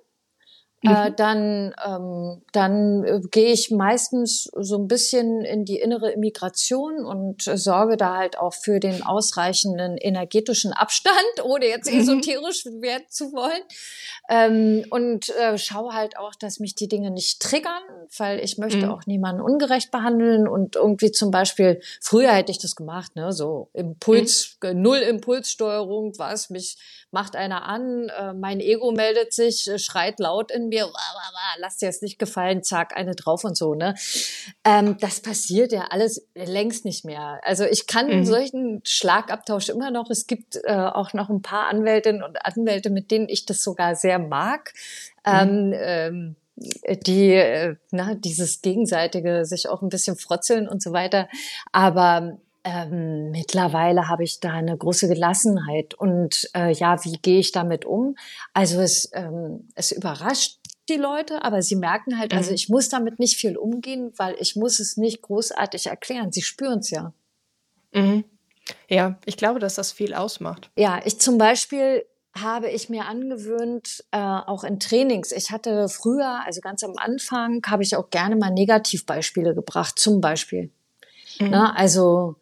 Äh, 0.83 1.09
mhm. 1.09 1.15
Dann 1.15 1.75
ähm, 1.85 2.41
dann 2.51 3.03
äh, 3.05 3.21
gehe 3.31 3.53
ich 3.53 3.71
meistens 3.71 4.49
so 4.53 4.77
ein 4.77 4.87
bisschen 4.87 5.45
in 5.45 5.63
die 5.63 5.79
innere 5.79 6.11
Immigration 6.11 7.05
und 7.05 7.47
äh, 7.47 7.57
sorge 7.57 7.95
da 7.95 8.17
halt 8.17 8.37
auch 8.37 8.53
für 8.53 8.81
den 8.81 9.01
ausreichenden 9.01 9.97
energetischen 9.97 10.73
Abstand, 10.73 11.15
ohne 11.43 11.67
jetzt 11.67 11.91
mhm. 11.91 11.99
esoterisch 11.99 12.65
werden 12.65 13.05
zu 13.07 13.31
wollen. 13.31 13.61
Ähm, 14.29 14.85
und 14.89 15.29
äh, 15.29 15.57
schaue 15.57 15.93
halt 15.93 16.17
auch, 16.17 16.35
dass 16.35 16.59
mich 16.59 16.75
die 16.75 16.89
Dinge 16.89 17.11
nicht 17.11 17.41
triggern, 17.41 17.83
weil 18.17 18.39
ich 18.39 18.57
möchte 18.57 18.85
mhm. 18.85 18.91
auch 18.91 19.05
niemanden 19.05 19.41
ungerecht 19.41 19.89
behandeln 19.89 20.47
und 20.49 20.75
irgendwie 20.75 21.11
zum 21.11 21.31
Beispiel, 21.31 21.81
früher 22.01 22.31
hätte 22.33 22.51
ich 22.51 22.59
das 22.59 22.75
gemacht, 22.75 23.15
ne, 23.15 23.31
so 23.31 23.69
Impuls, 23.71 24.57
mhm. 24.61 24.81
null 24.81 24.97
Impulssteuerung, 24.97 26.13
was 26.17 26.49
mich 26.49 26.77
macht 27.13 27.35
einer 27.35 27.65
an, 27.65 28.09
äh, 28.09 28.33
mein 28.33 28.59
Ego 28.59 28.91
meldet 28.91 29.33
sich, 29.33 29.69
äh, 29.69 29.77
schreit 29.77 30.19
laut 30.19 30.51
in 30.51 30.71
mir, 30.73 30.85
wah, 30.85 30.91
wah, 30.91 31.33
wah, 31.33 31.59
lass 31.59 31.77
dir 31.77 31.89
es 31.89 32.01
nicht 32.01 32.19
gefallen, 32.19 32.63
zack, 32.63 32.95
eine 32.95 33.15
drauf 33.15 33.43
und 33.43 33.55
so, 33.55 33.75
ne? 33.75 33.95
Ähm, 34.63 34.97
das 34.99 35.21
passiert 35.21 35.71
ja 35.71 35.87
alles 35.89 36.27
längst 36.35 36.85
nicht 36.85 37.05
mehr. 37.05 37.39
Also 37.43 37.63
ich 37.65 37.87
kann 37.87 38.07
mhm. 38.07 38.25
solchen 38.25 38.81
Schlagabtausch 38.85 39.69
immer 39.69 39.91
noch. 39.91 40.09
Es 40.09 40.27
gibt 40.27 40.59
äh, 40.63 40.73
auch 40.73 41.13
noch 41.13 41.29
ein 41.29 41.41
paar 41.41 41.67
Anwältinnen 41.67 42.23
und 42.23 42.45
Anwälte, 42.45 42.89
mit 42.89 43.11
denen 43.11 43.29
ich 43.29 43.45
das 43.45 43.63
sogar 43.63 43.95
sehr 43.95 44.19
mag. 44.19 44.73
Mhm. 45.25 45.31
Ähm, 45.31 45.73
ähm, 45.75 46.35
die, 47.05 47.31
äh, 47.33 47.75
na, 47.91 48.15
dieses 48.15 48.61
gegenseitige 48.61 49.45
sich 49.45 49.67
auch 49.69 49.81
ein 49.81 49.89
bisschen 49.89 50.15
frotzeln 50.15 50.67
und 50.67 50.81
so 50.81 50.93
weiter. 50.93 51.27
Aber 51.71 52.37
ähm, 52.63 53.31
mittlerweile 53.31 54.07
habe 54.07 54.23
ich 54.23 54.39
da 54.39 54.51
eine 54.53 54.77
große 54.77 55.07
Gelassenheit. 55.07 55.93
Und 55.93 56.49
äh, 56.55 56.71
ja, 56.71 57.03
wie 57.03 57.17
gehe 57.21 57.39
ich 57.39 57.51
damit 57.51 57.85
um? 57.85 58.15
Also 58.53 58.79
es, 58.81 59.09
ähm, 59.13 59.67
es 59.75 59.91
überrascht 59.91 60.59
die 60.89 60.95
Leute, 60.95 61.43
aber 61.43 61.61
sie 61.61 61.75
merken 61.75 62.19
halt, 62.19 62.33
also 62.33 62.49
mhm. 62.49 62.55
ich 62.55 62.69
muss 62.69 62.89
damit 62.89 63.19
nicht 63.19 63.37
viel 63.37 63.57
umgehen, 63.57 64.11
weil 64.17 64.35
ich 64.39 64.55
muss 64.55 64.79
es 64.79 64.97
nicht 64.97 65.21
großartig 65.21 65.87
erklären. 65.87 66.31
Sie 66.31 66.41
spüren 66.41 66.79
es 66.79 66.89
ja. 66.89 67.13
Mhm. 67.93 68.25
Ja, 68.89 69.17
ich 69.25 69.37
glaube, 69.37 69.59
dass 69.59 69.75
das 69.75 69.91
viel 69.91 70.13
ausmacht. 70.13 70.71
Ja, 70.77 71.01
ich 71.03 71.19
zum 71.19 71.37
Beispiel 71.37 72.05
habe 72.35 72.69
ich 72.69 72.89
mir 72.89 73.05
angewöhnt, 73.05 74.03
äh, 74.11 74.17
auch 74.17 74.63
in 74.63 74.79
Trainings. 74.79 75.31
Ich 75.31 75.51
hatte 75.51 75.87
früher, 75.87 76.41
also 76.45 76.61
ganz 76.61 76.83
am 76.83 76.93
Anfang, 76.97 77.61
habe 77.67 77.83
ich 77.83 77.95
auch 77.95 78.09
gerne 78.09 78.35
mal 78.35 78.49
Negativbeispiele 78.49 79.53
gebracht, 79.53 79.99
zum 79.99 80.19
Beispiel. 80.19 80.71
Mhm. 81.39 81.49
Na, 81.49 81.73
also 81.75 82.37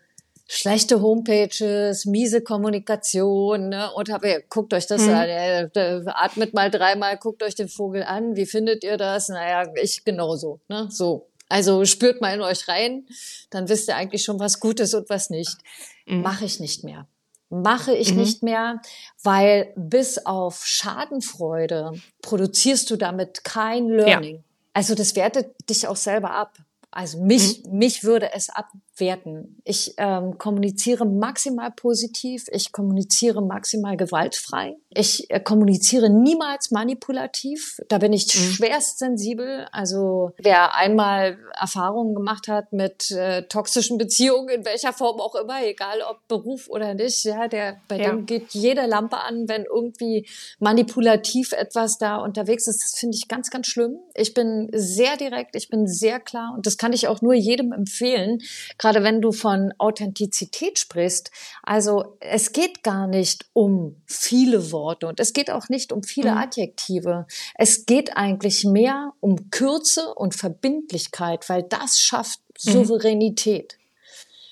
schlechte 0.54 1.02
Homepages, 1.02 2.06
miese 2.06 2.42
Kommunikation, 2.42 3.70
ne? 3.70 3.90
Und 3.94 4.12
habe, 4.12 4.44
guckt 4.50 4.74
euch 4.74 4.86
das 4.86 5.04
mhm. 5.04 5.14
an, 5.14 5.30
äh, 5.30 6.02
atmet 6.08 6.54
mal 6.54 6.70
dreimal, 6.70 7.18
guckt 7.18 7.42
euch 7.42 7.56
den 7.56 7.70
Vogel 7.70 8.04
an, 8.04 8.36
wie 8.36 8.46
findet 8.46 8.84
ihr 8.84 8.98
das? 8.98 9.30
Naja, 9.30 9.72
ich 9.82 10.04
genauso, 10.04 10.60
ne? 10.68 10.90
So. 10.92 11.30
Also 11.48 11.86
spürt 11.86 12.22
mal 12.22 12.34
in 12.34 12.42
euch 12.42 12.68
rein, 12.68 13.06
dann 13.50 13.70
wisst 13.70 13.88
ihr 13.88 13.96
eigentlich 13.96 14.24
schon, 14.24 14.40
was 14.40 14.60
gut 14.60 14.82
ist 14.82 14.94
und 14.94 15.10
was 15.10 15.30
nicht. 15.30 15.58
Mhm. 16.06 16.22
Mache 16.22 16.44
ich 16.46 16.60
nicht 16.60 16.84
mehr. 16.84 17.08
Mache 17.50 17.96
ich 17.96 18.12
mhm. 18.12 18.20
nicht 18.20 18.44
mehr, 18.44 18.82
weil 19.24 19.72
bis 19.76 20.26
auf 20.26 20.66
Schadenfreude 20.66 21.94
produzierst 22.22 22.90
du 22.90 22.98
damit 22.98 23.46
kein 23.46 23.88
Learning. 23.88 24.36
Ja. 24.36 24.44
Also 24.74 24.96
das 24.96 25.16
wertet 25.16 25.54
dich 25.70 25.88
auch 25.88 25.98
selber 25.98 26.32
ab. 26.32 26.58
Also 26.92 27.22
mich, 27.22 27.64
mhm. 27.64 27.78
mich 27.78 28.04
würde 28.04 28.34
es 28.34 28.50
abwerten. 28.92 29.62
Ich 29.64 29.94
ähm, 29.98 30.38
kommuniziere 30.38 31.06
maximal 31.06 31.72
positiv, 31.72 32.46
ich 32.52 32.72
kommuniziere 32.72 33.42
maximal 33.42 33.98
gewaltfrei, 33.98 34.78
ich 34.90 35.30
äh, 35.30 35.40
kommuniziere 35.40 36.10
niemals 36.10 36.72
manipulativ. 36.72 37.80
Da 37.88 37.98
bin 37.98 38.14
ich 38.14 38.28
mhm. 38.28 38.52
schwerst 38.54 39.00
sensibel. 39.00 39.68
Also 39.72 40.32
wer 40.38 40.76
einmal 40.76 41.38
Erfahrungen 41.60 42.16
gemacht 42.16 42.48
hat 42.48 42.74
mit 42.74 43.12
äh, 43.12 43.44
toxischen 43.44 43.98
Beziehungen, 43.98 44.50
in 44.50 44.66
welcher 44.66 44.94
Form 44.94 45.20
auch 45.20 45.36
immer, 45.36 45.66
egal 45.66 46.02
ob 46.10 46.28
Beruf 46.28 46.68
oder 46.70 46.94
nicht, 46.94 47.24
ja, 47.26 47.48
der 47.48 47.78
bei 47.88 47.98
ja. 47.98 48.10
dem 48.10 48.26
geht 48.26 48.52
jede 48.52 48.86
Lampe 48.86 49.18
an, 49.18 49.48
wenn 49.48 49.66
irgendwie 49.66 50.28
manipulativ 50.60 51.54
etwas 51.54 51.98
da 51.98 52.18
unterwegs 52.18 52.68
ist. 52.68 52.84
Das 52.84 53.00
finde 53.00 53.18
ich 53.18 53.28
ganz, 53.28 53.50
ganz 53.50 53.68
schlimm. 53.68 54.00
Ich 54.16 54.34
bin 54.34 54.70
sehr 54.74 55.18
direkt, 55.18 55.56
ich 55.56 55.70
bin 55.70 55.88
sehr 55.88 56.20
klar 56.20 56.54
und 56.56 56.66
das 56.66 56.78
kann 56.78 56.94
ich 56.94 57.08
auch 57.08 57.22
nur 57.22 57.34
jedem 57.34 57.72
empfehlen, 57.72 58.40
gerade 58.82 59.04
wenn 59.04 59.22
du 59.22 59.32
von 59.32 59.74
Authentizität 59.78 60.80
sprichst. 60.80 61.32
Also 61.62 62.18
es 62.20 62.52
geht 62.52 62.84
gar 62.84 63.06
nicht 63.06 63.46
um 63.54 64.02
viele 64.08 64.72
Worte 64.72 65.08
und 65.08 65.20
es 65.20 65.34
geht 65.34 65.52
auch 65.52 65.70
nicht 65.70 65.94
um 65.94 66.02
viele 66.02 66.32
mhm. 66.32 66.38
Adjektive. 66.38 67.28
Es 67.56 67.86
geht 67.86 68.18
eigentlich 68.18 68.66
mehr 68.66 69.14
um 69.20 69.52
Kürze 69.52 70.14
und 70.16 70.34
Verbindlichkeit, 70.34 71.48
weil 71.48 71.62
das 71.64 72.00
schafft 72.00 72.40
mhm. 72.66 72.72
Souveränität. 72.72 73.78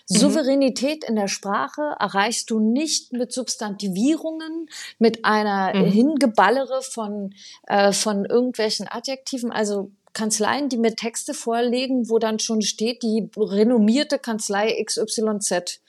Mhm. 0.10 0.18
Souveränität 0.18 1.04
in 1.04 1.16
der 1.16 1.28
Sprache 1.28 1.96
erreichst 2.00 2.52
du 2.52 2.60
nicht 2.60 3.14
mit 3.14 3.32
Substantivierungen, 3.32 4.70
mit 5.00 5.26
einer 5.26 5.76
mhm. 5.76 5.86
Hingeballere 5.86 6.84
von, 6.84 7.34
äh, 7.68 7.94
von 7.94 8.26
irgendwelchen 8.26 8.88
Adjektiven. 8.88 9.52
Also 9.52 9.92
Kanzleien, 10.20 10.68
die 10.68 10.78
mir 10.78 10.98
Texte 10.98 11.34
vorlegen, 11.34 12.10
wo 12.10 12.20
dann 12.20 12.40
schon 12.40 12.62
steht, 12.62 13.04
die 13.04 13.30
renommierte 13.38 14.20
Kanzlei 14.20 14.84
XYZ. 14.84 15.80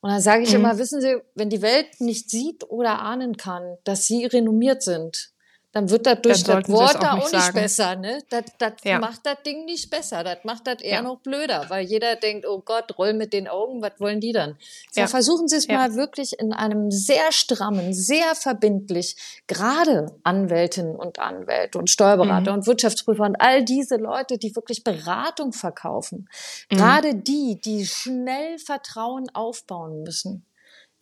Und 0.00 0.10
dann 0.10 0.22
sage 0.22 0.42
ich 0.42 0.50
mhm. 0.50 0.56
immer, 0.56 0.78
wissen 0.78 1.02
Sie, 1.02 1.16
wenn 1.34 1.50
die 1.50 1.60
Welt 1.60 2.00
nicht 2.00 2.30
sieht 2.30 2.64
oder 2.70 3.00
ahnen 3.00 3.36
kann, 3.36 3.76
dass 3.84 4.06
Sie 4.06 4.24
renommiert 4.24 4.82
sind, 4.82 5.33
dann 5.74 5.90
wird 5.90 6.06
das 6.06 6.22
durch 6.22 6.44
das 6.44 6.68
Wort 6.68 7.02
da 7.02 7.14
auch 7.14 7.16
nicht, 7.16 7.32
nicht 7.32 7.52
besser. 7.52 7.96
Ne? 7.96 8.22
Das, 8.30 8.44
das 8.58 8.74
ja. 8.84 9.00
macht 9.00 9.26
das 9.26 9.42
Ding 9.44 9.64
nicht 9.64 9.90
besser. 9.90 10.22
Das 10.22 10.38
macht 10.44 10.68
das 10.68 10.80
eher 10.80 10.98
ja. 10.98 11.02
noch 11.02 11.18
blöder, 11.18 11.66
weil 11.68 11.84
jeder 11.84 12.14
denkt, 12.14 12.46
oh 12.46 12.60
Gott, 12.64 12.96
roll 12.96 13.12
mit 13.12 13.32
den 13.32 13.48
Augen, 13.48 13.82
was 13.82 13.98
wollen 13.98 14.20
die 14.20 14.30
dann? 14.30 14.56
So, 14.92 15.00
ja. 15.00 15.08
versuchen 15.08 15.48
Sie 15.48 15.56
es 15.56 15.66
mal 15.66 15.96
wirklich 15.96 16.38
in 16.38 16.52
einem 16.52 16.92
sehr 16.92 17.32
strammen, 17.32 17.92
sehr 17.92 18.36
verbindlich, 18.36 19.16
gerade 19.48 20.14
Anwältinnen 20.22 20.94
und 20.94 21.18
Anwälte 21.18 21.78
und 21.78 21.90
Steuerberater 21.90 22.52
mhm. 22.52 22.58
und 22.58 22.66
Wirtschaftsprüfer 22.68 23.24
und 23.24 23.36
all 23.40 23.64
diese 23.64 23.96
Leute, 23.96 24.38
die 24.38 24.54
wirklich 24.54 24.84
Beratung 24.84 25.52
verkaufen, 25.52 26.28
mhm. 26.70 26.76
gerade 26.76 27.14
die, 27.16 27.60
die 27.60 27.84
schnell 27.84 28.60
Vertrauen 28.60 29.26
aufbauen 29.34 30.04
müssen, 30.04 30.46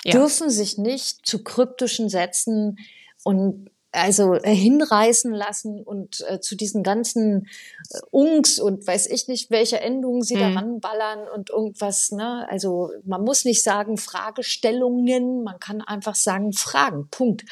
dürfen 0.02 0.49
sich 0.49 0.79
nicht 0.79 1.26
zu 1.26 1.45
kryptischen 1.45 2.09
Sätzen 2.09 2.79
und 3.23 3.71
also 3.93 4.35
äh, 4.35 4.55
hinreißen 4.55 5.33
lassen 5.33 5.83
und 5.83 6.25
äh, 6.29 6.41
zu 6.41 6.57
diesen 6.57 6.83
ganzen 6.83 7.49
äh, 7.91 7.99
Ungs 8.11 8.59
und 8.59 8.87
weiß 8.87 9.07
ich 9.09 9.29
nicht, 9.29 9.51
welche 9.51 9.81
Endungen 9.81 10.23
sie 10.23 10.37
mhm. 10.37 10.41
daran 10.41 10.81
ballern 10.81 11.29
und 11.29 11.51
irgendwas, 11.51 12.11
ne? 12.11 12.47
Also 12.49 12.91
man 13.05 13.23
muss 13.23 13.45
nicht 13.45 13.63
sagen 13.63 13.99
Fragestellungen, 13.99 15.45
man 15.45 15.61
kann 15.61 15.83
einfach 15.83 16.15
sagen 16.15 16.53
Fragen, 16.55 17.09
Punkt. 17.11 17.45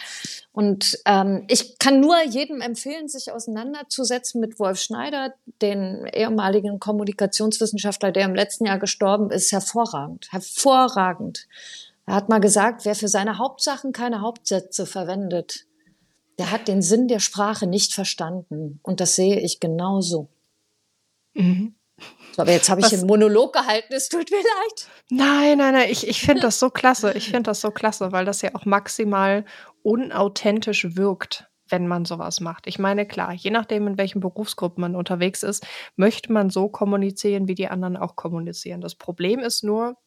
Und 0.52 0.99
ähm, 1.04 1.44
ich 1.49 1.78
kann 1.78 2.00
nur 2.00 2.16
jedem 2.25 2.61
empfehlen, 2.61 3.09
sich 3.09 3.30
auseinanderzusetzen 3.30 4.40
mit 4.40 4.59
Wolf 4.59 4.80
Schneider, 4.80 5.35
den 5.62 6.06
ehemaligen 6.12 6.80
Kommunikationswissenschaftler, 6.80 8.12
der 8.12 8.25
im 8.25 8.35
letzten 8.35 8.64
Jahr 8.64 8.78
gestorben 8.78 9.30
ist, 9.30 9.52
hervorragend, 9.52 10.28
hervorragend. 10.30 11.47
Er 12.06 12.14
hat 12.14 12.28
mal 12.28 12.40
gesagt, 12.40 12.85
wer 12.85 12.94
für 12.94 13.09
seine 13.09 13.38
Hauptsachen 13.38 13.92
keine 13.92 14.20
Hauptsätze 14.20 14.87
verwendet, 14.87 15.66
der 16.40 16.50
hat 16.50 16.68
den 16.68 16.80
Sinn 16.80 17.06
der 17.06 17.20
Sprache 17.20 17.66
nicht 17.66 17.92
verstanden. 17.92 18.80
Und 18.82 19.00
das 19.00 19.14
sehe 19.14 19.38
ich 19.38 19.61
genauso. 19.61 20.30
Mhm. 21.35 21.75
So, 22.32 22.40
aber 22.40 22.52
jetzt 22.52 22.70
habe 22.70 22.80
ich 22.80 22.87
Was? 22.87 22.94
einen 22.94 23.06
Monolog 23.06 23.52
gehalten, 23.52 23.92
es 23.92 24.09
tut 24.09 24.30
mir 24.30 24.38
leid. 24.38 24.88
Nein, 25.11 25.59
nein, 25.59 25.75
nein, 25.75 25.90
ich, 25.90 26.09
ich 26.09 26.23
finde 26.23 26.40
das 26.40 26.59
so 26.59 26.70
klasse. 26.70 27.12
Ich 27.12 27.25
finde 27.25 27.42
das 27.50 27.61
so 27.61 27.70
klasse, 27.70 28.11
weil 28.12 28.25
das 28.25 28.40
ja 28.40 28.54
auch 28.54 28.64
maximal 28.64 29.44
unauthentisch 29.82 30.97
wirkt, 30.97 31.50
wenn 31.68 31.87
man 31.87 32.06
sowas 32.06 32.40
macht. 32.40 32.66
Ich 32.66 32.78
meine, 32.78 33.06
klar, 33.06 33.35
je 33.35 33.50
nachdem, 33.50 33.87
in 33.87 33.99
welchen 33.99 34.20
Berufsgruppen 34.20 34.80
man 34.80 34.97
unterwegs 34.97 35.42
ist, 35.42 35.66
möchte 35.97 36.32
man 36.32 36.49
so 36.49 36.70
kommunizieren, 36.70 37.49
wie 37.49 37.54
die 37.54 37.68
anderen 37.68 37.99
auch 37.99 38.16
kommunizieren. 38.16 38.80
Das 38.80 38.94
Problem 38.94 39.40
ist 39.40 39.62
nur, 39.62 39.99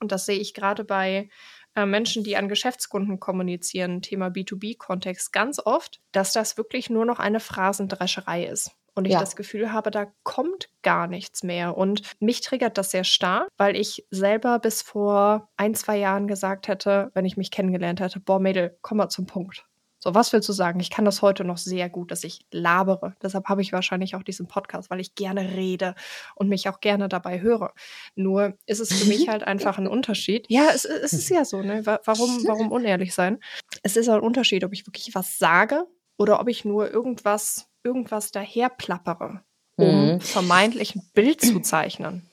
und 0.00 0.10
das 0.10 0.26
sehe 0.26 0.40
ich 0.40 0.52
gerade 0.52 0.82
bei 0.82 1.28
äh, 1.74 1.86
Menschen, 1.86 2.24
die 2.24 2.36
an 2.36 2.48
Geschäftskunden 2.48 3.20
kommunizieren, 3.20 4.02
Thema 4.02 4.28
B2B-Kontext, 4.28 5.32
ganz 5.32 5.60
oft, 5.64 6.00
dass 6.12 6.32
das 6.32 6.56
wirklich 6.56 6.90
nur 6.90 7.04
noch 7.04 7.18
eine 7.18 7.40
Phrasendrescherei 7.40 8.44
ist. 8.44 8.72
Und 8.94 9.06
ich 9.06 9.12
ja. 9.12 9.20
das 9.20 9.36
Gefühl 9.36 9.72
habe, 9.72 9.90
da 9.90 10.12
kommt 10.24 10.68
gar 10.82 11.06
nichts 11.06 11.42
mehr. 11.42 11.76
Und 11.76 12.02
mich 12.20 12.40
triggert 12.40 12.76
das 12.76 12.90
sehr 12.90 13.04
stark, 13.04 13.48
weil 13.56 13.76
ich 13.76 14.06
selber 14.10 14.58
bis 14.58 14.82
vor 14.82 15.48
ein, 15.56 15.74
zwei 15.74 15.96
Jahren 15.96 16.26
gesagt 16.26 16.68
hätte, 16.68 17.10
wenn 17.14 17.24
ich 17.24 17.36
mich 17.36 17.50
kennengelernt 17.50 18.00
hätte, 18.00 18.20
boah, 18.20 18.40
Mädel, 18.40 18.76
komm 18.82 18.98
mal 18.98 19.08
zum 19.08 19.26
Punkt. 19.26 19.64
So, 20.02 20.14
was 20.14 20.32
willst 20.32 20.48
du 20.48 20.54
sagen? 20.54 20.80
Ich 20.80 20.88
kann 20.88 21.04
das 21.04 21.20
heute 21.20 21.44
noch 21.44 21.58
sehr 21.58 21.90
gut, 21.90 22.10
dass 22.10 22.24
ich 22.24 22.46
labere. 22.50 23.14
Deshalb 23.22 23.46
habe 23.48 23.60
ich 23.60 23.72
wahrscheinlich 23.72 24.14
auch 24.14 24.22
diesen 24.22 24.48
Podcast, 24.48 24.88
weil 24.88 24.98
ich 24.98 25.14
gerne 25.14 25.52
rede 25.56 25.94
und 26.34 26.48
mich 26.48 26.68
auch 26.70 26.80
gerne 26.80 27.08
dabei 27.08 27.42
höre. 27.42 27.74
Nur 28.14 28.54
ist 28.64 28.80
es 28.80 28.92
für 28.92 29.06
mich 29.06 29.28
halt 29.28 29.42
einfach 29.42 29.76
ein 29.76 29.86
Unterschied. 29.86 30.46
Ja, 30.48 30.70
es, 30.74 30.86
es 30.86 31.12
ist 31.12 31.28
ja 31.28 31.44
so, 31.44 31.60
ne? 31.60 31.84
Warum, 31.84 32.46
warum 32.46 32.72
unehrlich 32.72 33.14
sein? 33.14 33.38
Es 33.82 33.96
ist 33.96 34.08
ein 34.08 34.20
Unterschied, 34.20 34.64
ob 34.64 34.72
ich 34.72 34.86
wirklich 34.86 35.14
was 35.14 35.38
sage 35.38 35.84
oder 36.16 36.40
ob 36.40 36.48
ich 36.48 36.64
nur 36.64 36.90
irgendwas, 36.90 37.68
irgendwas 37.84 38.30
daherplappere, 38.30 39.42
um 39.76 40.14
mhm. 40.14 40.20
vermeintlich 40.20 40.96
ein 40.96 41.02
Bild 41.12 41.42
zu 41.42 41.60
zeichnen. 41.60 42.29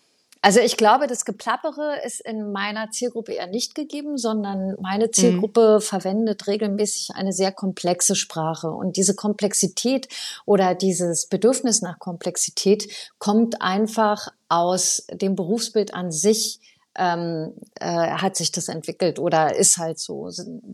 Also 0.47 0.61
ich 0.61 0.77
glaube, 0.77 1.07
das 1.07 1.25
Geplappere 1.25 1.97
ist 2.05 2.21
in 2.21 2.53
meiner 2.53 2.89
Zielgruppe 2.89 3.33
eher 3.33 3.47
nicht 3.47 3.75
gegeben, 3.75 4.17
sondern 4.17 4.77
meine 4.79 5.11
Zielgruppe 5.11 5.79
mhm. 5.81 5.81
verwendet 5.81 6.47
regelmäßig 6.47 7.09
eine 7.15 7.33
sehr 7.33 7.51
komplexe 7.51 8.15
Sprache. 8.15 8.71
Und 8.71 8.95
diese 8.95 9.13
Komplexität 9.13 10.07
oder 10.45 10.73
dieses 10.73 11.25
Bedürfnis 11.25 11.81
nach 11.81 11.99
Komplexität 11.99 12.87
kommt 13.19 13.61
einfach 13.61 14.29
aus 14.47 15.05
dem 15.11 15.35
Berufsbild 15.35 15.93
an 15.93 16.13
sich, 16.13 16.61
ähm, 16.95 17.51
äh, 17.81 18.11
hat 18.11 18.37
sich 18.37 18.53
das 18.53 18.69
entwickelt 18.69 19.19
oder 19.19 19.53
ist 19.53 19.77
halt 19.77 19.99
so. 19.99 20.29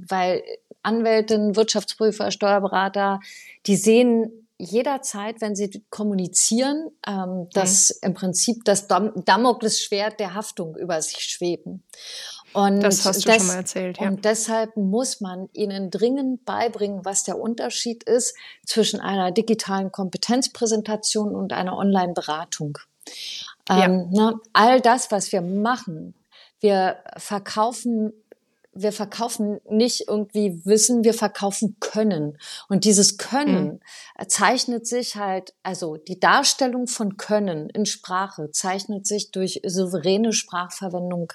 Weil 0.08 0.44
Anwältinnen, 0.84 1.56
Wirtschaftsprüfer, 1.56 2.30
Steuerberater, 2.30 3.22
die 3.66 3.76
sehen 3.76 4.43
jederzeit, 4.64 5.42
wenn 5.42 5.56
sie 5.56 5.84
kommunizieren, 5.90 6.90
ähm, 7.08 7.48
dass 7.54 7.90
mhm. 8.02 8.08
im 8.08 8.14
Prinzip 8.14 8.66
das 8.66 8.88
Dam 8.88 9.12
Damoklesschwert 9.26 10.20
der 10.20 10.34
Haftung 10.34 10.76
über 10.76 11.02
sich 11.02 11.20
schweben. 11.20 11.84
Und 12.54 12.82
das 12.82 13.06
hast 13.06 13.26
du 13.26 13.30
des 13.32 13.38
schon 13.38 13.48
mal 13.48 13.56
erzählt, 13.56 13.98
ja. 14.00 14.08
Und 14.08 14.26
deshalb 14.26 14.78
muss 14.78 15.22
man 15.22 15.50
ihnen 15.54 15.90
dringend 15.90 16.46
beibringen, 16.46 17.04
was 17.04 17.24
der 17.24 17.40
Unterschied 17.40 18.04
ist 18.04 18.36
zwischen 18.66 19.00
einer 19.00 19.32
digitalen 19.32 19.92
Kompetenzpräsentation 19.92 21.36
und 21.36 21.52
einer 21.52 21.76
Online-Beratung. 21.76 22.78
Ja. 23.68 23.86
Ähm, 23.86 24.10
ne, 24.12 24.36
all 24.54 24.82
das, 24.82 25.12
was 25.12 25.32
wir 25.32 25.42
machen, 25.42 26.14
wir 26.60 26.98
verkaufen 27.18 28.14
wir 28.74 28.92
verkaufen 28.92 29.60
nicht 29.70 30.08
irgendwie 30.08 30.66
Wissen, 30.66 31.04
wir 31.04 31.14
verkaufen 31.14 31.78
Können. 31.80 32.38
Und 32.70 32.86
dieses 32.86 33.18
Können 33.18 33.82
mhm. 34.20 34.28
zeichnet 34.28 34.88
sich 34.88 35.16
halt, 35.16 35.54
also 35.64 35.98
die 35.98 36.20
Darstellung 36.20 36.88
von 36.88 37.18
Können 37.18 37.70
in 37.70 37.86
Sprache 37.86 38.52
zeichnet 38.52 39.06
sich 39.06 39.32
durch 39.32 39.62
souveräne 39.66 40.34
Sprachverwendung 40.34 41.34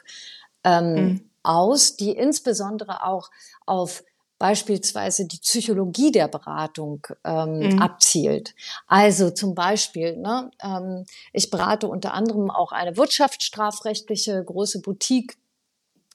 ähm, 0.64 0.94
mhm. 0.94 1.30
aus, 1.42 1.96
die 1.96 2.10
insbesondere 2.10 3.04
auch 3.04 3.30
auf 3.66 4.02
beispielsweise 4.38 5.26
die 5.26 5.38
Psychologie 5.38 6.12
der 6.12 6.28
Beratung 6.28 7.06
ähm, 7.24 7.58
mhm. 7.58 7.82
abzielt. 7.82 8.54
Also 8.86 9.30
zum 9.30 9.54
Beispiel, 9.54 10.16
ne, 10.16 10.50
ähm, 10.62 11.04
ich 11.32 11.50
berate 11.50 11.88
unter 11.88 12.14
anderem 12.14 12.50
auch 12.50 12.70
eine 12.72 12.96
wirtschaftsstrafrechtliche 12.96 14.42
große 14.44 14.80
Boutique 14.80 15.36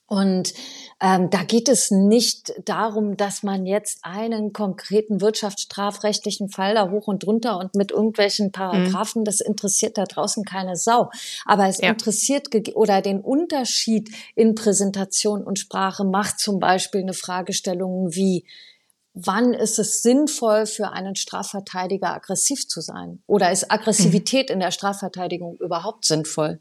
und 0.06 0.52
ähm, 1.00 1.30
da 1.30 1.44
geht 1.44 1.68
es 1.68 1.90
nicht 1.90 2.52
darum, 2.64 3.16
dass 3.16 3.42
man 3.42 3.64
jetzt 3.64 4.00
einen 4.02 4.52
konkreten 4.52 5.22
wirtschaftsstrafrechtlichen 5.22 6.50
Fall 6.50 6.74
da 6.74 6.90
hoch 6.90 7.06
und 7.06 7.24
drunter 7.24 7.58
und 7.58 7.74
mit 7.74 7.90
irgendwelchen 7.90 8.52
Paragraphen, 8.52 9.22
mhm. 9.22 9.24
das 9.24 9.40
interessiert 9.40 9.96
da 9.96 10.04
draußen 10.04 10.44
keine 10.44 10.76
Sau. 10.76 11.10
Aber 11.46 11.68
es 11.68 11.78
ja. 11.78 11.88
interessiert 11.88 12.48
oder 12.74 13.00
den 13.00 13.20
Unterschied 13.20 14.10
in 14.34 14.54
Präsentation 14.54 15.42
und 15.42 15.58
Sprache 15.58 16.04
macht 16.04 16.38
zum 16.38 16.58
Beispiel 16.58 17.00
eine 17.00 17.14
Fragestellung 17.14 18.14
wie, 18.14 18.44
wann 19.14 19.54
ist 19.54 19.78
es 19.78 20.02
sinnvoll 20.02 20.66
für 20.66 20.90
einen 20.90 21.14
Strafverteidiger 21.14 22.12
aggressiv 22.12 22.68
zu 22.68 22.80
sein? 22.80 23.22
Oder 23.26 23.52
ist 23.52 23.70
Aggressivität 23.70 24.50
in 24.50 24.58
der 24.60 24.72
Strafverteidigung 24.72 25.56
überhaupt 25.60 26.04
sinnvoll? 26.04 26.60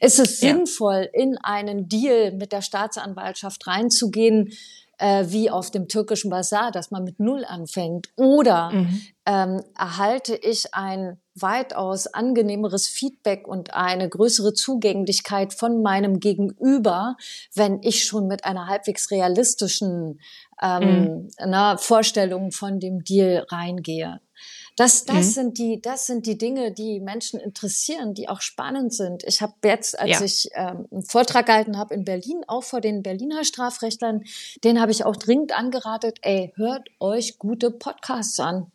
Ist 0.00 0.20
es 0.20 0.40
ja. 0.40 0.50
sinnvoll, 0.50 1.08
in 1.12 1.36
einen 1.38 1.88
Deal 1.88 2.32
mit 2.32 2.52
der 2.52 2.62
Staatsanwaltschaft 2.62 3.66
reinzugehen, 3.66 4.52
äh, 4.98 5.26
wie 5.28 5.50
auf 5.50 5.70
dem 5.72 5.88
türkischen 5.88 6.30
Bazar, 6.30 6.70
dass 6.70 6.92
man 6.92 7.02
mit 7.02 7.18
Null 7.18 7.44
anfängt? 7.44 8.08
Oder 8.14 8.70
mhm. 8.70 9.02
ähm, 9.26 9.64
erhalte 9.76 10.36
ich 10.36 10.74
ein 10.74 11.20
weitaus 11.40 12.06
angenehmeres 12.06 12.88
Feedback 12.88 13.46
und 13.46 13.74
eine 13.74 14.08
größere 14.08 14.54
Zugänglichkeit 14.54 15.54
von 15.54 15.82
meinem 15.82 16.20
Gegenüber, 16.20 17.16
wenn 17.54 17.82
ich 17.82 18.04
schon 18.04 18.26
mit 18.26 18.44
einer 18.44 18.66
halbwegs 18.66 19.10
realistischen 19.10 20.20
ähm, 20.62 20.82
mhm. 20.82 21.30
na, 21.46 21.76
Vorstellung 21.76 22.52
von 22.52 22.80
dem 22.80 23.04
Deal 23.04 23.46
reingehe. 23.48 24.20
Das, 24.76 25.04
das 25.04 25.16
mhm. 25.16 25.22
sind 25.22 25.58
die, 25.58 25.80
das 25.82 26.06
sind 26.06 26.24
die 26.26 26.38
Dinge, 26.38 26.72
die 26.72 27.00
Menschen 27.00 27.40
interessieren, 27.40 28.14
die 28.14 28.28
auch 28.28 28.40
spannend 28.40 28.94
sind. 28.94 29.24
Ich 29.24 29.42
habe 29.42 29.54
jetzt, 29.64 29.98
als 29.98 30.10
ja. 30.10 30.22
ich 30.22 30.48
ähm, 30.54 30.86
einen 30.92 31.02
Vortrag 31.02 31.46
gehalten 31.46 31.76
habe 31.76 31.94
in 31.94 32.04
Berlin, 32.04 32.44
auch 32.46 32.62
vor 32.62 32.80
den 32.80 33.02
Berliner 33.02 33.42
Strafrechtlern, 33.42 34.22
den 34.62 34.80
habe 34.80 34.92
ich 34.92 35.04
auch 35.04 35.16
dringend 35.16 35.52
angeratet. 35.52 36.18
Ey, 36.22 36.52
hört 36.54 36.88
euch 37.00 37.40
gute 37.40 37.72
Podcasts 37.72 38.38
an. 38.38 38.70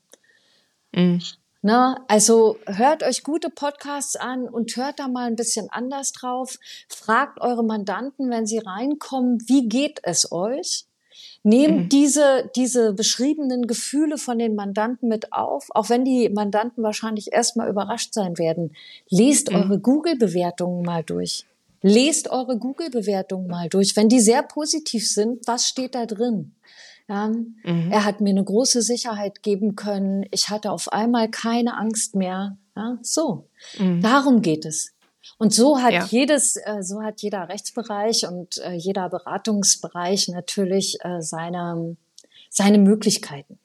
Mhm. 0.92 1.22
Na, 1.66 2.04
also 2.10 2.58
hört 2.66 3.04
euch 3.04 3.24
gute 3.24 3.50
Podcasts 3.50 4.18
an 4.18 4.50
und 4.50 4.76
hört 4.76 5.00
da 5.00 5.08
mal 5.08 5.28
ein 5.28 5.38
bisschen 5.38 5.70
anders 5.72 6.12
drauf. 6.12 6.60
Fragt 6.90 7.40
eure 7.40 7.64
Mandanten, 7.64 8.30
wenn 8.30 8.46
sie 8.46 8.58
reinkommen, 8.58 9.42
wie 9.48 9.70
geht 9.70 10.02
es 10.04 10.30
euch? 10.34 10.84
Nehmt 11.42 11.84
mhm. 11.86 11.90
diese, 11.90 12.52
diese 12.54 12.92
beschriebenen 12.92 13.66
Gefühle 13.66 14.18
von 14.18 14.40
den 14.40 14.56
Mandanten 14.56 15.08
mit 15.08 15.32
auf, 15.32 15.70
auch 15.70 15.90
wenn 15.90 16.04
die 16.04 16.28
Mandanten 16.28 16.84
wahrscheinlich 16.84 17.32
erstmal 17.32 17.70
überrascht 17.70 18.14
sein 18.14 18.38
werden. 18.38 18.76
Lest 19.10 19.50
mhm. 19.50 19.56
eure 19.56 19.80
Google-Bewertungen 19.80 20.84
mal 20.84 21.04
durch. 21.04 21.46
Lest 21.82 22.30
eure 22.30 22.58
Google-Bewertungen 22.58 23.48
mal 23.48 23.70
durch. 23.70 23.96
Wenn 23.96 24.10
die 24.10 24.20
sehr 24.20 24.44
positiv 24.44 25.10
sind, 25.10 25.48
was 25.48 25.70
steht 25.70 25.96
da 25.96 26.06
drin? 26.06 26.52
Ja, 27.08 27.28
mhm. 27.28 27.92
Er 27.92 28.06
hat 28.06 28.22
mir 28.22 28.30
eine 28.30 28.44
große 28.44 28.82
Sicherheit 28.82 29.44
geben 29.44 29.76
können. 29.76 30.26
Ich 30.32 30.50
hatte 30.50 30.72
auf 30.72 30.92
einmal 30.92 31.30
keine 31.30 31.78
Angst 31.78 32.16
mehr. 32.16 32.58
Ja, 32.76 32.98
so. 33.02 33.50
Mhm. 33.78 34.02
Darum 34.02 34.42
geht 34.42 34.66
es. 34.66 34.94
Und 35.38 35.54
so 35.54 35.82
hat 35.82 35.94
ja. 35.94 36.06
jedes, 36.06 36.56
äh, 36.58 36.82
so 36.82 37.02
hat 37.02 37.22
jeder 37.22 37.48
Rechtsbereich 37.50 38.28
und 38.28 38.58
äh, 38.60 38.74
jeder 38.74 39.10
Beratungsbereich 39.10 40.30
natürlich 40.30 40.98
äh, 41.02 41.22
seine, 41.22 41.98
seine 42.50 42.78
Möglichkeiten. 42.78 43.60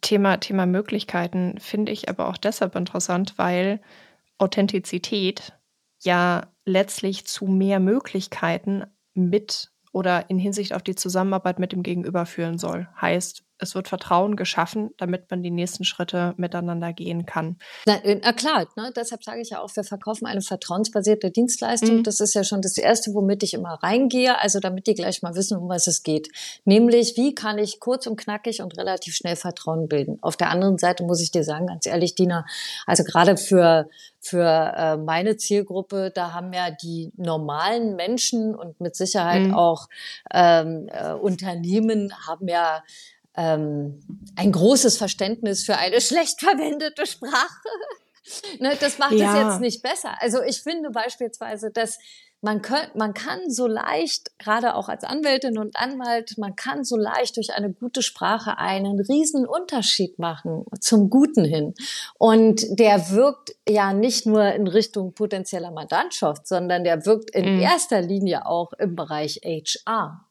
Thema, 0.00 0.36
Thema 0.36 0.66
Möglichkeiten 0.66 1.58
finde 1.58 1.92
ich 1.92 2.08
aber 2.08 2.28
auch 2.28 2.36
deshalb 2.36 2.76
interessant, 2.76 3.34
weil 3.36 3.80
Authentizität 4.38 5.54
ja 6.00 6.48
letztlich 6.64 7.26
zu 7.26 7.46
mehr 7.46 7.80
Möglichkeiten 7.80 8.84
mit 9.14 9.71
oder 9.92 10.30
in 10.30 10.38
Hinsicht 10.38 10.74
auf 10.74 10.82
die 10.82 10.94
Zusammenarbeit 10.94 11.58
mit 11.58 11.72
dem 11.72 11.82
Gegenüber 11.82 12.26
führen 12.26 12.58
soll. 12.58 12.88
Heißt, 13.00 13.44
es 13.62 13.74
wird 13.74 13.88
Vertrauen 13.88 14.36
geschaffen, 14.36 14.90
damit 14.98 15.30
man 15.30 15.42
die 15.42 15.50
nächsten 15.50 15.84
Schritte 15.84 16.34
miteinander 16.36 16.92
gehen 16.92 17.24
kann. 17.26 17.58
Na, 17.86 18.02
äh, 18.04 18.20
na 18.22 18.32
klar, 18.32 18.66
ne? 18.76 18.92
deshalb 18.94 19.22
sage 19.24 19.40
ich 19.40 19.50
ja 19.50 19.60
auch, 19.60 19.74
wir 19.76 19.84
verkaufen 19.84 20.26
eine 20.26 20.42
vertrauensbasierte 20.42 21.30
Dienstleistung. 21.30 21.98
Mhm. 21.98 22.02
Das 22.02 22.20
ist 22.20 22.34
ja 22.34 22.44
schon 22.44 22.60
das 22.60 22.76
Erste, 22.76 23.14
womit 23.14 23.42
ich 23.42 23.54
immer 23.54 23.78
reingehe, 23.82 24.38
also 24.38 24.60
damit 24.60 24.86
die 24.86 24.94
gleich 24.94 25.22
mal 25.22 25.34
wissen, 25.34 25.56
um 25.56 25.68
was 25.68 25.86
es 25.86 26.02
geht. 26.02 26.28
Nämlich, 26.64 27.16
wie 27.16 27.34
kann 27.34 27.58
ich 27.58 27.80
kurz 27.80 28.06
und 28.06 28.16
knackig 28.16 28.62
und 28.62 28.76
relativ 28.76 29.14
schnell 29.14 29.36
Vertrauen 29.36 29.88
bilden? 29.88 30.18
Auf 30.20 30.36
der 30.36 30.50
anderen 30.50 30.78
Seite 30.78 31.04
muss 31.04 31.22
ich 31.22 31.30
dir 31.30 31.44
sagen, 31.44 31.66
ganz 31.68 31.86
ehrlich, 31.86 32.14
Dina, 32.14 32.44
also 32.86 33.04
gerade 33.04 33.36
für 33.36 33.88
für 34.24 34.72
äh, 34.76 34.96
meine 34.98 35.36
Zielgruppe, 35.36 36.12
da 36.14 36.32
haben 36.32 36.52
ja 36.52 36.70
die 36.70 37.10
normalen 37.16 37.96
Menschen 37.96 38.54
und 38.54 38.80
mit 38.80 38.94
Sicherheit 38.94 39.48
mhm. 39.48 39.54
auch 39.54 39.88
ähm, 40.32 40.88
äh, 40.92 41.12
Unternehmen 41.12 42.14
haben 42.26 42.46
ja 42.46 42.84
ähm, 43.36 44.00
ein 44.36 44.52
großes 44.52 44.98
Verständnis 44.98 45.64
für 45.64 45.76
eine 45.76 46.00
schlecht 46.00 46.40
verwendete 46.40 47.06
Sprache. 47.06 47.68
ne, 48.60 48.76
das 48.80 48.98
macht 48.98 49.12
ja. 49.12 49.32
es 49.32 49.38
jetzt 49.38 49.60
nicht 49.60 49.82
besser. 49.82 50.14
Also 50.20 50.42
ich 50.42 50.62
finde 50.62 50.90
beispielsweise, 50.90 51.70
dass 51.70 51.98
man, 52.42 52.60
könnt, 52.60 52.96
man 52.96 53.14
kann 53.14 53.48
so 53.48 53.68
leicht, 53.68 54.36
gerade 54.38 54.74
auch 54.74 54.88
als 54.88 55.04
Anwältin 55.04 55.58
und 55.58 55.76
Anwalt, 55.76 56.36
man 56.38 56.56
kann 56.56 56.84
so 56.84 56.96
leicht 56.96 57.36
durch 57.36 57.54
eine 57.54 57.72
gute 57.72 58.02
Sprache 58.02 58.58
einen 58.58 59.00
riesen 59.00 59.46
Unterschied 59.46 60.18
machen 60.18 60.64
zum 60.80 61.08
Guten 61.08 61.44
hin. 61.44 61.74
Und 62.18 62.64
der 62.68 63.10
wirkt 63.10 63.54
ja 63.68 63.92
nicht 63.92 64.26
nur 64.26 64.44
in 64.52 64.66
Richtung 64.66 65.14
potenzieller 65.14 65.70
Mandantschaft, 65.70 66.48
sondern 66.48 66.82
der 66.82 67.06
wirkt 67.06 67.30
in 67.30 67.56
mhm. 67.56 67.60
erster 67.60 68.02
Linie 68.02 68.44
auch 68.44 68.72
im 68.72 68.96
Bereich 68.96 69.40
HR. 69.44 70.26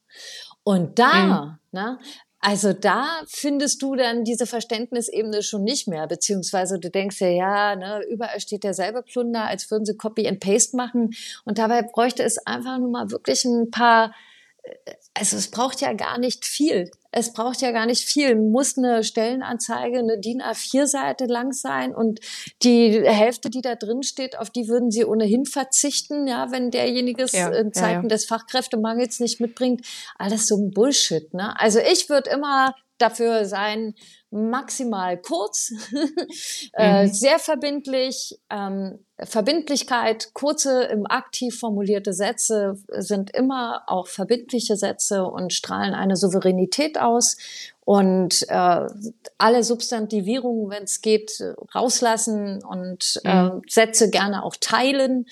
Und 0.64 0.98
da, 0.98 1.58
mhm. 1.72 1.78
ne, 1.78 1.98
also 2.44 2.72
da 2.72 3.22
findest 3.28 3.80
du 3.82 3.94
dann 3.94 4.24
diese 4.24 4.46
Verständnisebene 4.46 5.44
schon 5.44 5.62
nicht 5.62 5.86
mehr, 5.86 6.08
beziehungsweise 6.08 6.80
du 6.80 6.90
denkst 6.90 7.20
ja, 7.20 7.28
ja, 7.28 7.76
ne, 7.76 8.02
überall 8.10 8.40
steht 8.40 8.64
derselbe 8.64 9.02
Plunder, 9.02 9.44
als 9.44 9.70
würden 9.70 9.86
sie 9.86 9.96
Copy 9.96 10.26
and 10.26 10.40
Paste 10.40 10.76
machen. 10.76 11.14
Und 11.44 11.58
dabei 11.58 11.82
bräuchte 11.82 12.24
es 12.24 12.44
einfach 12.44 12.78
nur 12.78 12.90
mal 12.90 13.12
wirklich 13.12 13.44
ein 13.44 13.70
paar 13.70 14.12
also 15.14 15.36
es 15.36 15.50
braucht 15.50 15.80
ja 15.80 15.92
gar 15.92 16.18
nicht 16.18 16.44
viel. 16.44 16.90
Es 17.10 17.32
braucht 17.32 17.60
ja 17.60 17.72
gar 17.72 17.84
nicht 17.84 18.04
viel. 18.04 18.36
Muss 18.36 18.78
eine 18.78 19.04
Stellenanzeige, 19.04 19.98
eine 19.98 20.18
DIN 20.18 20.40
A4-Seite 20.40 21.26
lang 21.26 21.52
sein 21.52 21.94
und 21.94 22.20
die 22.62 23.02
Hälfte, 23.04 23.50
die 23.50 23.60
da 23.60 23.74
drin 23.74 24.02
steht, 24.02 24.38
auf 24.38 24.50
die 24.50 24.68
würden 24.68 24.90
Sie 24.90 25.04
ohnehin 25.04 25.44
verzichten, 25.44 26.26
ja, 26.26 26.50
wenn 26.50 26.70
derjenige 26.70 27.24
es 27.24 27.32
ja, 27.32 27.48
in 27.48 27.72
Zeiten 27.72 27.94
ja, 27.94 28.02
ja. 28.02 28.08
des 28.08 28.24
Fachkräftemangels 28.24 29.20
nicht 29.20 29.40
mitbringt. 29.40 29.84
Alles 30.16 30.46
so 30.46 30.56
ein 30.56 30.70
Bullshit, 30.70 31.34
ne? 31.34 31.58
Also 31.60 31.78
ich 31.80 32.08
würde 32.08 32.30
immer 32.30 32.74
dafür 32.96 33.44
sein, 33.44 33.94
maximal 34.30 35.20
kurz, 35.20 35.72
äh, 36.72 37.04
mhm. 37.04 37.12
sehr 37.12 37.38
verbindlich. 37.38 38.38
Ähm, 38.48 39.04
Verbindlichkeit, 39.24 40.34
kurze, 40.34 40.84
im 40.84 41.06
Aktiv 41.06 41.58
formulierte 41.58 42.12
Sätze 42.12 42.76
sind 42.88 43.30
immer 43.30 43.82
auch 43.86 44.06
verbindliche 44.06 44.76
Sätze 44.76 45.24
und 45.24 45.52
strahlen 45.52 45.94
eine 45.94 46.16
Souveränität 46.16 46.98
aus. 46.98 47.36
Und 47.84 48.46
äh, 48.48 48.86
alle 49.38 49.64
Substantivierungen, 49.64 50.70
wenn 50.70 50.84
es 50.84 51.00
geht, 51.00 51.42
rauslassen 51.74 52.62
und 52.64 53.20
äh, 53.24 53.44
mhm. 53.44 53.62
Sätze 53.68 54.10
gerne 54.10 54.44
auch 54.44 54.56
teilen. 54.60 55.26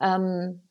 Ähm, 0.00 0.62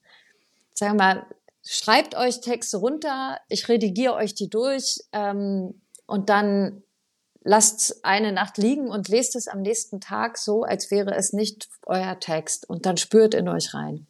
sagen 0.73 0.93
wir 0.93 1.03
mal, 1.03 1.25
schreibt 1.63 2.15
euch 2.15 2.41
Texte 2.41 2.77
runter, 2.77 3.39
ich 3.49 3.67
redigiere 3.67 4.13
euch 4.13 4.35
die 4.35 4.49
durch 4.49 5.01
ähm, 5.11 5.81
und 6.05 6.29
dann 6.29 6.83
lasst 7.45 8.03
eine 8.03 8.33
Nacht 8.33 8.57
liegen 8.57 8.89
und 8.89 9.07
lest 9.07 9.35
es 9.35 9.47
am 9.47 9.61
nächsten 9.61 10.01
Tag 10.01 10.37
so, 10.37 10.63
als 10.63 10.91
wäre 10.91 11.15
es 11.15 11.31
nicht 11.31 11.69
euer 11.85 12.19
Text 12.19 12.67
und 12.67 12.85
dann 12.85 12.97
spürt 12.97 13.33
in 13.33 13.47
euch 13.47 13.73
rein. 13.73 14.07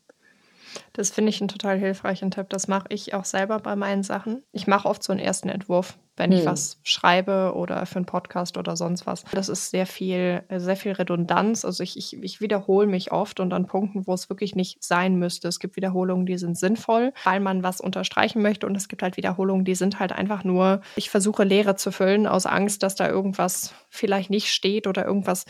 Das 0.93 1.09
finde 1.09 1.29
ich 1.29 1.41
einen 1.41 1.49
total 1.49 1.77
hilfreichen 1.77 2.31
Tipp. 2.31 2.49
Das 2.49 2.67
mache 2.67 2.87
ich 2.89 3.13
auch 3.13 3.25
selber 3.25 3.59
bei 3.59 3.75
meinen 3.75 4.03
Sachen. 4.03 4.43
Ich 4.51 4.67
mache 4.67 4.87
oft 4.87 5.03
so 5.03 5.11
einen 5.11 5.21
ersten 5.21 5.49
Entwurf 5.49 5.97
wenn 6.17 6.31
hm. 6.31 6.39
ich 6.39 6.45
was 6.45 6.77
schreibe 6.83 7.53
oder 7.55 7.85
für 7.85 7.97
einen 7.97 8.05
Podcast 8.05 8.57
oder 8.57 8.75
sonst 8.75 9.05
was. 9.05 9.23
Das 9.31 9.49
ist 9.49 9.69
sehr 9.69 9.85
viel, 9.85 10.43
sehr 10.49 10.75
viel 10.75 10.93
Redundanz. 10.93 11.65
Also 11.65 11.83
ich, 11.83 11.97
ich, 11.97 12.21
ich 12.21 12.41
wiederhole 12.41 12.87
mich 12.87 13.11
oft 13.11 13.39
und 13.39 13.53
an 13.53 13.67
Punkten, 13.67 14.07
wo 14.07 14.13
es 14.13 14.29
wirklich 14.29 14.55
nicht 14.55 14.83
sein 14.83 15.15
müsste. 15.15 15.47
Es 15.47 15.59
gibt 15.59 15.75
Wiederholungen, 15.75 16.25
die 16.25 16.37
sind 16.37 16.57
sinnvoll, 16.57 17.13
weil 17.23 17.39
man 17.39 17.63
was 17.63 17.81
unterstreichen 17.81 18.41
möchte 18.41 18.67
und 18.67 18.75
es 18.75 18.87
gibt 18.87 19.03
halt 19.03 19.17
Wiederholungen, 19.17 19.65
die 19.65 19.75
sind 19.75 19.99
halt 19.99 20.11
einfach 20.11 20.43
nur, 20.43 20.81
ich 20.95 21.09
versuche 21.09 21.43
Leere 21.43 21.75
zu 21.75 21.91
füllen 21.91 22.27
aus 22.27 22.45
Angst, 22.45 22.83
dass 22.83 22.95
da 22.95 23.07
irgendwas 23.07 23.73
vielleicht 23.89 24.29
nicht 24.29 24.51
steht 24.51 24.87
oder 24.87 25.05
irgendwas 25.05 25.45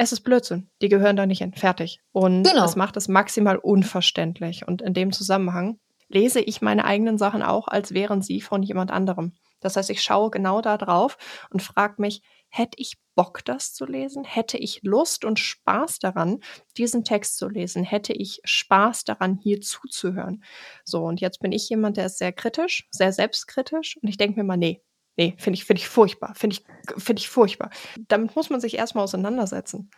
es 0.00 0.12
ist 0.12 0.20
Blödsinn. 0.20 0.70
Die 0.80 0.88
gehören 0.88 1.16
da 1.16 1.26
nicht 1.26 1.40
hin. 1.40 1.52
Fertig. 1.52 2.00
Und 2.12 2.44
genau. 2.44 2.62
das 2.62 2.76
macht 2.76 2.96
es 2.96 3.08
maximal 3.08 3.56
unverständlich. 3.56 4.66
Und 4.66 4.80
in 4.80 4.94
dem 4.94 5.10
Zusammenhang 5.10 5.80
lese 6.08 6.40
ich 6.40 6.62
meine 6.62 6.84
eigenen 6.84 7.18
Sachen 7.18 7.42
auch, 7.42 7.66
als 7.66 7.92
wären 7.92 8.22
sie 8.22 8.40
von 8.40 8.62
jemand 8.62 8.92
anderem. 8.92 9.32
Das 9.60 9.76
heißt, 9.76 9.90
ich 9.90 10.02
schaue 10.02 10.30
genau 10.30 10.60
da 10.60 10.76
drauf 10.76 11.16
und 11.50 11.62
frage 11.62 11.94
mich, 11.98 12.22
hätte 12.48 12.78
ich 12.78 12.94
Bock, 13.14 13.44
das 13.44 13.74
zu 13.74 13.84
lesen? 13.84 14.24
Hätte 14.24 14.58
ich 14.58 14.80
Lust 14.82 15.24
und 15.24 15.38
Spaß 15.38 15.98
daran, 15.98 16.40
diesen 16.76 17.04
Text 17.04 17.36
zu 17.36 17.48
lesen? 17.48 17.84
Hätte 17.84 18.12
ich 18.12 18.40
Spaß 18.44 19.04
daran, 19.04 19.38
hier 19.42 19.60
zuzuhören? 19.60 20.44
So, 20.84 21.02
und 21.02 21.20
jetzt 21.20 21.40
bin 21.40 21.52
ich 21.52 21.68
jemand, 21.68 21.96
der 21.96 22.06
ist 22.06 22.18
sehr 22.18 22.32
kritisch, 22.32 22.86
sehr 22.90 23.12
selbstkritisch 23.12 23.98
und 24.02 24.08
ich 24.08 24.16
denke 24.16 24.38
mir 24.38 24.44
mal, 24.44 24.56
nee, 24.56 24.82
nee, 25.16 25.34
finde 25.38 25.56
ich, 25.56 25.64
finde 25.64 25.80
ich 25.80 25.88
furchtbar, 25.88 26.34
finde 26.34 26.56
ich, 26.56 26.64
finde 27.02 27.20
ich 27.20 27.28
furchtbar. 27.28 27.70
Damit 28.06 28.36
muss 28.36 28.50
man 28.50 28.60
sich 28.60 28.76
erstmal 28.76 29.04
auseinandersetzen. 29.04 29.90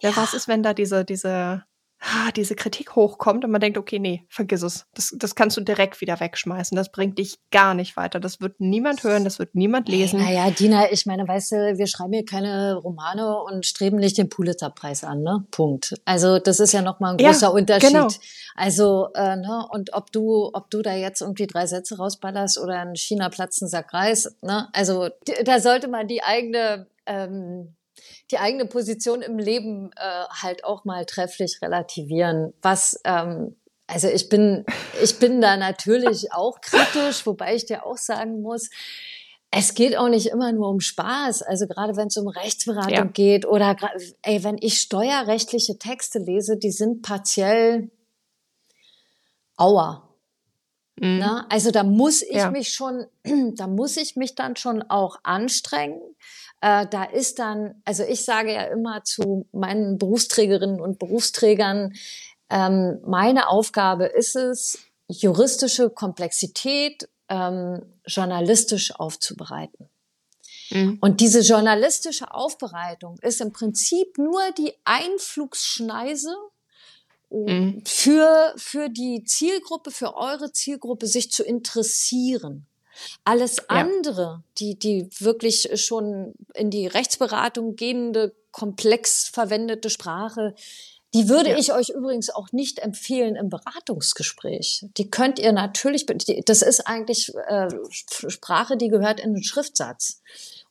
Ja, 0.00 0.10
ja, 0.10 0.16
was 0.16 0.34
ist, 0.34 0.48
wenn 0.48 0.62
da 0.62 0.74
diese, 0.74 1.04
diese, 1.04 1.64
ah, 2.04 2.30
diese 2.32 2.54
Kritik 2.54 2.96
hochkommt 2.96 3.44
und 3.44 3.50
man 3.50 3.60
denkt, 3.60 3.78
okay, 3.78 3.98
nee, 3.98 4.24
vergiss 4.28 4.62
es. 4.62 4.86
Das, 4.94 5.14
das 5.16 5.34
kannst 5.34 5.56
du 5.56 5.62
direkt 5.62 6.00
wieder 6.00 6.20
wegschmeißen. 6.20 6.76
Das 6.76 6.92
bringt 6.92 7.18
dich 7.18 7.38
gar 7.50 7.74
nicht 7.74 7.96
weiter. 7.96 8.20
Das 8.20 8.40
wird 8.40 8.60
niemand 8.60 9.02
hören, 9.02 9.24
das 9.24 9.38
wird 9.38 9.54
niemand 9.54 9.88
lesen. 9.88 10.20
Naja, 10.20 10.50
Dina, 10.50 10.92
ich 10.92 11.06
meine, 11.06 11.26
weißt 11.26 11.52
du, 11.52 11.78
wir 11.78 11.86
schreiben 11.86 12.12
hier 12.12 12.24
keine 12.24 12.74
Romane 12.76 13.42
und 13.42 13.64
streben 13.64 13.96
nicht 13.96 14.18
den 14.18 14.28
Pulitzerpreis 14.28 15.02
an, 15.04 15.22
ne? 15.22 15.44
Punkt. 15.50 15.94
Also 16.04 16.38
das 16.38 16.60
ist 16.60 16.72
ja 16.72 16.82
nochmal 16.82 17.12
ein 17.12 17.16
großer 17.18 17.46
ja, 17.46 17.52
Unterschied. 17.52 17.90
Genau. 17.90 18.08
Also, 18.54 19.08
äh, 19.14 19.36
ne, 19.36 19.66
und 19.70 19.94
ob 19.94 20.12
du, 20.12 20.50
ob 20.52 20.70
du 20.70 20.82
da 20.82 20.94
jetzt 20.94 21.22
irgendwie 21.22 21.46
drei 21.46 21.66
Sätze 21.66 21.96
rausballerst 21.96 22.60
oder 22.60 22.82
in 22.82 22.94
China 22.94 23.28
platzen 23.28 23.68
Sack 23.68 23.92
Reis, 23.92 24.36
ne? 24.42 24.68
Also 24.72 25.08
da 25.44 25.58
sollte 25.58 25.88
man 25.88 26.06
die 26.06 26.22
eigene 26.22 26.86
ähm, 27.06 27.74
die 28.30 28.38
eigene 28.38 28.66
Position 28.66 29.22
im 29.22 29.38
Leben 29.38 29.90
äh, 29.96 30.24
halt 30.42 30.64
auch 30.64 30.84
mal 30.84 31.04
trefflich 31.04 31.60
relativieren. 31.62 32.52
Was 32.62 33.00
ähm, 33.04 33.56
also 33.86 34.08
ich 34.08 34.28
bin 34.28 34.64
ich 35.02 35.18
bin 35.18 35.40
da 35.40 35.56
natürlich 35.56 36.32
auch 36.32 36.60
kritisch, 36.60 37.26
wobei 37.26 37.54
ich 37.54 37.66
dir 37.66 37.84
auch 37.86 37.98
sagen 37.98 38.40
muss, 38.42 38.70
es 39.50 39.74
geht 39.74 39.96
auch 39.96 40.08
nicht 40.08 40.26
immer 40.26 40.52
nur 40.52 40.68
um 40.68 40.80
Spaß. 40.80 41.42
Also 41.42 41.66
gerade 41.66 41.96
wenn 41.96 42.08
es 42.08 42.16
um 42.16 42.26
Rechtsberatung 42.26 42.92
ja. 42.92 43.04
geht 43.04 43.46
oder 43.46 43.76
ey, 44.22 44.42
wenn 44.42 44.56
ich 44.60 44.80
steuerrechtliche 44.80 45.78
Texte 45.78 46.18
lese, 46.18 46.56
die 46.56 46.72
sind 46.72 47.02
partiell 47.02 47.90
Aua. 49.56 50.03
Mhm. 50.96 51.18
Na, 51.18 51.46
also 51.48 51.70
da 51.70 51.82
muss 51.82 52.22
ich 52.22 52.36
ja. 52.36 52.50
mich 52.50 52.72
schon, 52.72 53.06
da 53.56 53.66
muss 53.66 53.96
ich 53.96 54.16
mich 54.16 54.34
dann 54.34 54.56
schon 54.56 54.82
auch 54.82 55.18
anstrengen. 55.22 56.00
Äh, 56.60 56.86
da 56.88 57.04
ist 57.04 57.38
dann, 57.38 57.82
also 57.84 58.04
ich 58.04 58.24
sage 58.24 58.52
ja 58.52 58.64
immer 58.64 59.04
zu 59.04 59.46
meinen 59.52 59.98
Berufsträgerinnen 59.98 60.80
und 60.80 60.98
Berufsträgern, 60.98 61.94
ähm, 62.50 63.00
meine 63.06 63.48
Aufgabe 63.48 64.06
ist 64.06 64.36
es, 64.36 64.78
juristische 65.08 65.90
Komplexität 65.90 67.08
ähm, 67.28 67.82
journalistisch 68.06 68.94
aufzubereiten. 68.94 69.90
Mhm. 70.70 70.98
Und 71.00 71.20
diese 71.20 71.40
journalistische 71.40 72.32
Aufbereitung 72.32 73.18
ist 73.20 73.40
im 73.40 73.52
Prinzip 73.52 74.16
nur 74.18 74.40
die 74.56 74.72
Einflugsschneise 74.84 76.34
mhm. 77.34 77.82
für, 77.84 78.52
für 78.56 78.88
die 78.88 79.24
Zielgruppe, 79.24 79.90
für 79.90 80.16
eure 80.16 80.52
Zielgruppe, 80.52 81.06
sich 81.06 81.30
zu 81.30 81.42
interessieren. 81.42 82.66
Alles 83.24 83.68
andere, 83.68 84.22
ja. 84.22 84.42
die, 84.58 84.78
die 84.78 85.08
wirklich 85.18 85.68
schon 85.74 86.34
in 86.54 86.70
die 86.70 86.86
Rechtsberatung 86.86 87.74
gehende, 87.74 88.34
komplex 88.52 89.28
verwendete 89.28 89.90
Sprache, 89.90 90.54
die 91.14 91.28
würde 91.28 91.50
ja. 91.50 91.58
ich 91.58 91.72
euch 91.72 91.90
übrigens 91.90 92.28
auch 92.28 92.50
nicht 92.50 92.80
empfehlen 92.80 93.36
im 93.36 93.48
Beratungsgespräch. 93.48 94.86
Die 94.96 95.10
könnt 95.10 95.38
ihr 95.38 95.52
natürlich, 95.52 96.06
das 96.44 96.62
ist 96.62 96.88
eigentlich 96.88 97.32
äh, 97.46 97.68
Sprache, 98.28 98.76
die 98.76 98.88
gehört 98.88 99.20
in 99.20 99.34
den 99.34 99.44
Schriftsatz. 99.44 100.20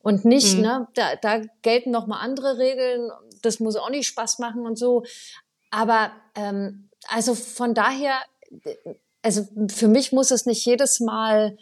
Und 0.01 0.25
nicht, 0.25 0.57
mhm. 0.57 0.61
ne, 0.61 0.87
da, 0.95 1.15
da 1.15 1.41
gelten 1.61 1.91
noch 1.91 2.07
mal 2.07 2.19
andere 2.19 2.57
Regeln, 2.57 3.09
das 3.41 3.61
muss 3.61 3.77
auch 3.77 3.89
nicht 3.89 4.05
Spaß 4.05 4.39
machen 4.39 4.65
und 4.65 4.77
so. 4.77 5.03
Aber 5.73 6.11
ähm, 6.35 6.89
also 7.07 7.33
von 7.33 7.73
daher, 7.73 8.19
also 9.23 9.47
für 9.69 9.87
mich 9.87 10.11
muss 10.11 10.29
es 10.29 10.45
nicht 10.45 10.63
jedes 10.63 10.99
Mal 10.99 11.57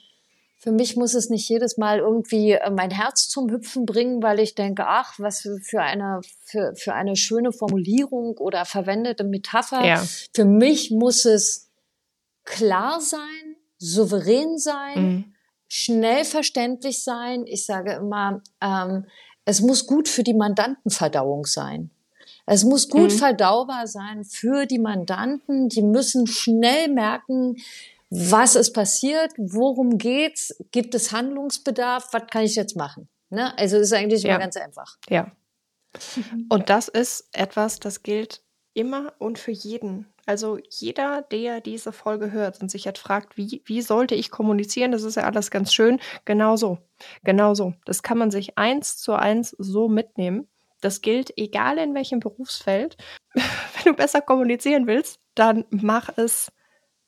für 0.57 0.71
mich 0.71 0.95
muss 0.95 1.15
es 1.15 1.31
nicht 1.31 1.49
jedes 1.49 1.77
Mal 1.79 1.99
irgendwie 1.99 2.51
äh, 2.51 2.69
mein 2.69 2.91
Herz 2.91 3.27
zum 3.29 3.49
Hüpfen 3.49 3.87
bringen, 3.87 4.21
weil 4.21 4.39
ich 4.39 4.53
denke, 4.53 4.85
ach, 4.85 5.17
was 5.17 5.41
für 5.63 5.81
eine, 5.81 6.21
für, 6.43 6.75
für 6.75 6.93
eine 6.93 7.15
schöne 7.15 7.51
Formulierung 7.51 8.37
oder 8.37 8.65
verwendete 8.65 9.23
Metapher. 9.23 9.83
Ja. 9.83 10.03
Für 10.35 10.45
mich 10.45 10.91
muss 10.91 11.25
es 11.25 11.71
klar 12.43 13.01
sein, 13.01 13.55
souverän 13.79 14.59
sein, 14.59 15.01
mhm. 15.01 15.35
schnell 15.67 16.25
verständlich 16.25 17.03
sein. 17.03 17.47
Ich 17.47 17.65
sage 17.65 17.93
immer, 17.93 18.43
ähm, 18.61 19.07
es 19.45 19.61
muss 19.61 19.87
gut 19.87 20.07
für 20.07 20.21
die 20.21 20.35
Mandantenverdauung 20.35 21.47
sein. 21.47 21.89
Es 22.45 22.63
muss 22.63 22.89
gut 22.89 23.11
mhm. 23.11 23.17
verdaubar 23.17 23.87
sein 23.87 24.23
für 24.23 24.65
die 24.65 24.79
Mandanten. 24.79 25.69
Die 25.69 25.81
müssen 25.81 26.27
schnell 26.27 26.87
merken, 26.87 27.57
was 28.09 28.55
ist 28.55 28.73
passiert, 28.73 29.31
worum 29.37 29.97
geht's, 29.97 30.55
gibt 30.71 30.93
es 30.95 31.13
Handlungsbedarf, 31.13 32.09
was 32.11 32.23
kann 32.29 32.43
ich 32.43 32.55
jetzt 32.55 32.75
machen? 32.75 33.07
Ne? 33.29 33.57
Also 33.57 33.77
ist 33.77 33.93
eigentlich 33.93 34.23
ja. 34.23 34.31
immer 34.31 34.39
ganz 34.39 34.57
einfach. 34.57 34.97
Ja. 35.09 35.31
Und 36.49 36.69
das 36.69 36.89
ist 36.89 37.29
etwas, 37.31 37.79
das 37.79 38.03
gilt 38.03 38.43
immer 38.73 39.13
und 39.17 39.39
für 39.39 39.51
jeden. 39.51 40.07
Also 40.25 40.59
jeder, 40.69 41.21
der 41.23 41.61
diese 41.61 41.91
Folge 41.91 42.31
hört 42.31 42.61
und 42.61 42.69
sich 42.69 42.85
jetzt 42.85 42.99
fragt, 42.99 43.37
wie, 43.37 43.61
wie 43.65 43.81
sollte 43.81 44.15
ich 44.15 44.29
kommunizieren, 44.29 44.91
das 44.91 45.03
ist 45.03 45.15
ja 45.15 45.23
alles 45.23 45.49
ganz 45.49 45.73
schön. 45.73 45.99
Genau 46.25 46.55
so. 46.55 46.77
Genau 47.23 47.53
so. 47.53 47.73
Das 47.85 48.03
kann 48.03 48.17
man 48.17 48.31
sich 48.31 48.57
eins 48.57 48.97
zu 48.97 49.13
eins 49.13 49.55
so 49.57 49.89
mitnehmen. 49.89 50.47
Das 50.81 51.01
gilt 51.01 51.37
egal 51.37 51.77
in 51.77 51.95
welchem 51.95 52.19
Berufsfeld. 52.19 52.97
Wenn 53.33 53.43
du 53.85 53.93
besser 53.93 54.21
kommunizieren 54.21 54.87
willst, 54.87 55.19
dann 55.35 55.65
mach 55.69 56.09
es 56.17 56.51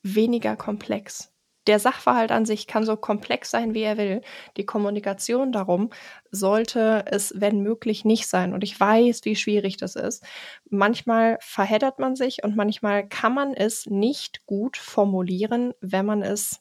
weniger 0.02 0.56
komplex. 0.56 1.34
Der 1.66 1.78
Sachverhalt 1.78 2.30
an 2.30 2.44
sich 2.44 2.66
kann 2.66 2.84
so 2.84 2.96
komplex 2.96 3.50
sein, 3.50 3.72
wie 3.72 3.82
er 3.82 3.96
will. 3.96 4.20
Die 4.58 4.66
Kommunikation 4.66 5.50
darum 5.50 5.90
sollte 6.30 7.04
es, 7.06 7.32
wenn 7.36 7.60
möglich, 7.60 8.04
nicht 8.04 8.28
sein. 8.28 8.52
Und 8.52 8.62
ich 8.62 8.78
weiß, 8.78 9.24
wie 9.24 9.34
schwierig 9.34 9.78
das 9.78 9.96
ist. 9.96 10.22
Manchmal 10.68 11.38
verheddert 11.40 11.98
man 11.98 12.16
sich 12.16 12.44
und 12.44 12.54
manchmal 12.54 13.08
kann 13.08 13.34
man 13.34 13.54
es 13.54 13.86
nicht 13.86 14.44
gut 14.44 14.76
formulieren, 14.76 15.72
wenn 15.80 16.04
man 16.04 16.22
es 16.22 16.60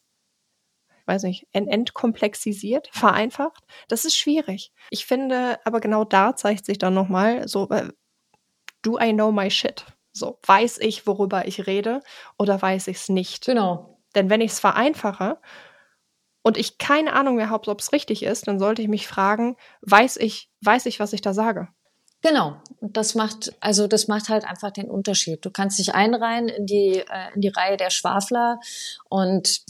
weiß 1.06 1.24
nicht, 1.24 1.48
entkomplexisiert, 1.52 2.90
vereinfacht. 2.92 3.64
Das 3.88 4.06
ist 4.06 4.16
schwierig. 4.16 4.72
Ich 4.90 5.06
finde, 5.06 5.60
aber 5.66 5.80
genau 5.80 6.04
da 6.04 6.36
zeigt 6.36 6.66
sich 6.66 6.78
dann 6.78 6.94
nochmal 6.94 7.48
so, 7.48 7.70
äh, 7.70 7.90
do 8.82 9.00
I 9.00 9.14
know 9.14 9.32
my 9.32 9.50
shit? 9.50 9.86
So, 10.12 10.40
weiß 10.46 10.78
ich, 10.80 11.08
worüber 11.08 11.48
ich 11.48 11.66
rede 11.66 12.02
oder 12.38 12.62
weiß 12.62 12.88
ich 12.88 12.98
es 12.98 13.10
nicht? 13.10 13.46
Genau. 13.46 14.00
Denn 14.16 14.30
wenn 14.30 14.42
ich 14.42 14.52
es 14.52 14.60
vereinfache 14.60 15.40
und 16.44 16.58
ich 16.58 16.78
keine 16.78 17.14
Ahnung 17.14 17.36
mehr 17.36 17.50
habe, 17.50 17.72
ob 17.72 17.80
es 17.80 17.94
richtig 17.94 18.24
ist, 18.24 18.48
dann 18.48 18.60
sollte 18.60 18.82
ich 18.82 18.88
mich 18.88 19.08
fragen, 19.08 19.56
weiß 19.82 20.18
ich, 20.18 20.52
weiß 20.62 20.86
ich, 20.86 21.00
was 21.00 21.14
ich 21.14 21.22
da 21.22 21.34
sage? 21.34 21.70
Genau. 22.22 22.56
Und 22.80 22.96
das 22.96 23.16
macht, 23.16 23.54
also 23.60 23.88
das 23.88 24.08
macht 24.08 24.30
halt 24.30 24.46
einfach 24.46 24.72
den 24.72 24.90
Unterschied. 24.90 25.44
Du 25.44 25.52
kannst 25.52 25.78
dich 25.78 25.94
einreihen 25.94 26.48
in 26.48 26.66
die, 26.66 27.00
äh, 27.00 27.34
in 27.36 27.42
die 27.42 27.50
Reihe 27.50 27.76
der 27.76 27.90
Schwafler 27.90 28.60
und 29.10 29.62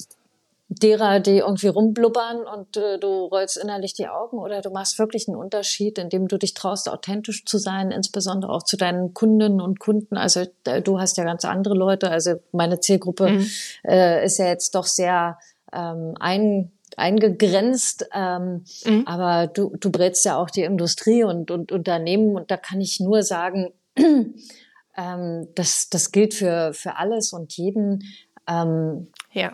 derer, 0.69 1.19
die 1.19 1.37
irgendwie 1.37 1.67
rumblubbern 1.67 2.45
und 2.45 2.77
äh, 2.77 2.97
du 2.97 3.25
rollst 3.25 3.57
innerlich 3.57 3.93
die 3.93 4.07
Augen 4.07 4.37
oder 4.37 4.61
du 4.61 4.69
machst 4.69 4.97
wirklich 4.97 5.27
einen 5.27 5.37
Unterschied, 5.37 5.97
indem 5.97 6.27
du 6.27 6.37
dich 6.37 6.53
traust, 6.53 6.89
authentisch 6.89 7.45
zu 7.45 7.57
sein, 7.57 7.91
insbesondere 7.91 8.51
auch 8.51 8.63
zu 8.63 8.77
deinen 8.77 9.13
Kundinnen 9.13 9.61
und 9.61 9.79
Kunden. 9.79 10.17
Also 10.17 10.45
äh, 10.65 10.81
du 10.81 10.99
hast 10.99 11.17
ja 11.17 11.25
ganz 11.25 11.45
andere 11.45 11.75
Leute. 11.75 12.09
Also 12.09 12.35
meine 12.51 12.79
Zielgruppe 12.79 13.29
mhm. 13.29 13.45
äh, 13.85 14.25
ist 14.25 14.39
ja 14.39 14.47
jetzt 14.47 14.73
doch 14.75 14.85
sehr 14.85 15.37
ähm, 15.73 16.15
ein, 16.19 16.71
eingegrenzt, 16.95 18.07
ähm, 18.13 18.63
mhm. 18.85 19.03
aber 19.05 19.47
du, 19.47 19.75
du 19.77 19.91
berätst 19.91 20.25
ja 20.25 20.37
auch 20.37 20.49
die 20.49 20.63
Industrie 20.63 21.23
und, 21.23 21.51
und 21.51 21.71
Unternehmen 21.71 22.35
und 22.35 22.51
da 22.51 22.57
kann 22.57 22.79
ich 22.79 22.99
nur 22.99 23.21
sagen, 23.23 23.73
ähm, 23.97 25.47
das, 25.55 25.89
das 25.89 26.11
gilt 26.11 26.33
für, 26.33 26.73
für 26.73 26.95
alles 26.97 27.33
und 27.33 27.53
jeden. 27.57 28.03
Ähm, 28.47 29.07
ja 29.31 29.53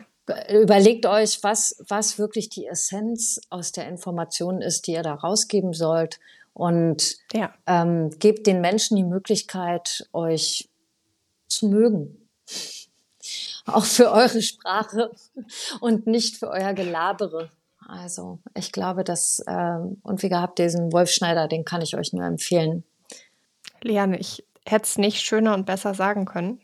überlegt 0.49 1.05
euch, 1.05 1.43
was, 1.43 1.75
was 1.87 2.17
wirklich 2.17 2.49
die 2.49 2.67
Essenz 2.67 3.39
aus 3.49 3.71
der 3.71 3.87
Information 3.87 4.61
ist, 4.61 4.87
die 4.87 4.93
ihr 4.93 5.03
da 5.03 5.13
rausgeben 5.13 5.73
sollt. 5.73 6.19
Und 6.53 7.17
ja. 7.33 7.53
ähm, 7.67 8.09
gebt 8.19 8.47
den 8.47 8.59
Menschen 8.61 8.97
die 8.97 9.03
Möglichkeit, 9.03 10.07
euch 10.13 10.69
zu 11.47 11.67
mögen. 11.67 12.27
Auch 13.65 13.85
für 13.85 14.11
eure 14.11 14.41
Sprache 14.41 15.11
und 15.79 16.07
nicht 16.07 16.37
für 16.37 16.49
euer 16.49 16.73
Gelabere. 16.73 17.49
Also 17.87 18.39
ich 18.55 18.71
glaube, 18.71 19.03
dass, 19.03 19.43
ähm, 19.47 19.97
und 20.03 20.21
wie 20.21 20.29
gehabt, 20.29 20.59
diesen 20.59 20.91
Wolf 20.91 21.09
Schneider, 21.09 21.47
den 21.47 21.65
kann 21.65 21.81
ich 21.81 21.95
euch 21.95 22.13
nur 22.13 22.25
empfehlen. 22.25 22.83
Liane, 23.81 24.19
ich 24.19 24.45
hätte 24.65 24.83
es 24.85 24.97
nicht 24.97 25.21
schöner 25.21 25.53
und 25.53 25.65
besser 25.65 25.93
sagen 25.93 26.25
können. 26.25 26.59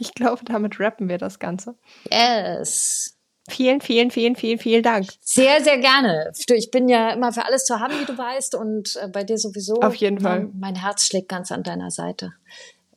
Ich 0.00 0.14
glaube, 0.14 0.44
damit 0.44 0.80
rappen 0.80 1.08
wir 1.08 1.18
das 1.18 1.38
Ganze. 1.38 1.76
Yes. 2.10 3.16
Vielen, 3.48 3.80
vielen, 3.80 4.10
vielen, 4.10 4.36
vielen, 4.36 4.58
vielen 4.58 4.82
Dank. 4.82 5.06
Sehr, 5.20 5.62
sehr 5.62 5.78
gerne. 5.78 6.32
Ich 6.54 6.70
bin 6.70 6.88
ja 6.88 7.10
immer 7.10 7.32
für 7.32 7.44
alles 7.44 7.64
zu 7.64 7.80
haben, 7.80 7.94
wie 8.00 8.04
du 8.04 8.16
weißt, 8.16 8.54
und 8.54 8.96
äh, 9.02 9.08
bei 9.08 9.24
dir 9.24 9.38
sowieso. 9.38 9.80
Auf 9.80 9.94
jeden 9.96 10.20
Fall. 10.20 10.48
Mein 10.54 10.76
Herz 10.76 11.04
schlägt 11.06 11.28
ganz 11.28 11.50
an 11.52 11.62
deiner 11.62 11.90
Seite. 11.90 12.32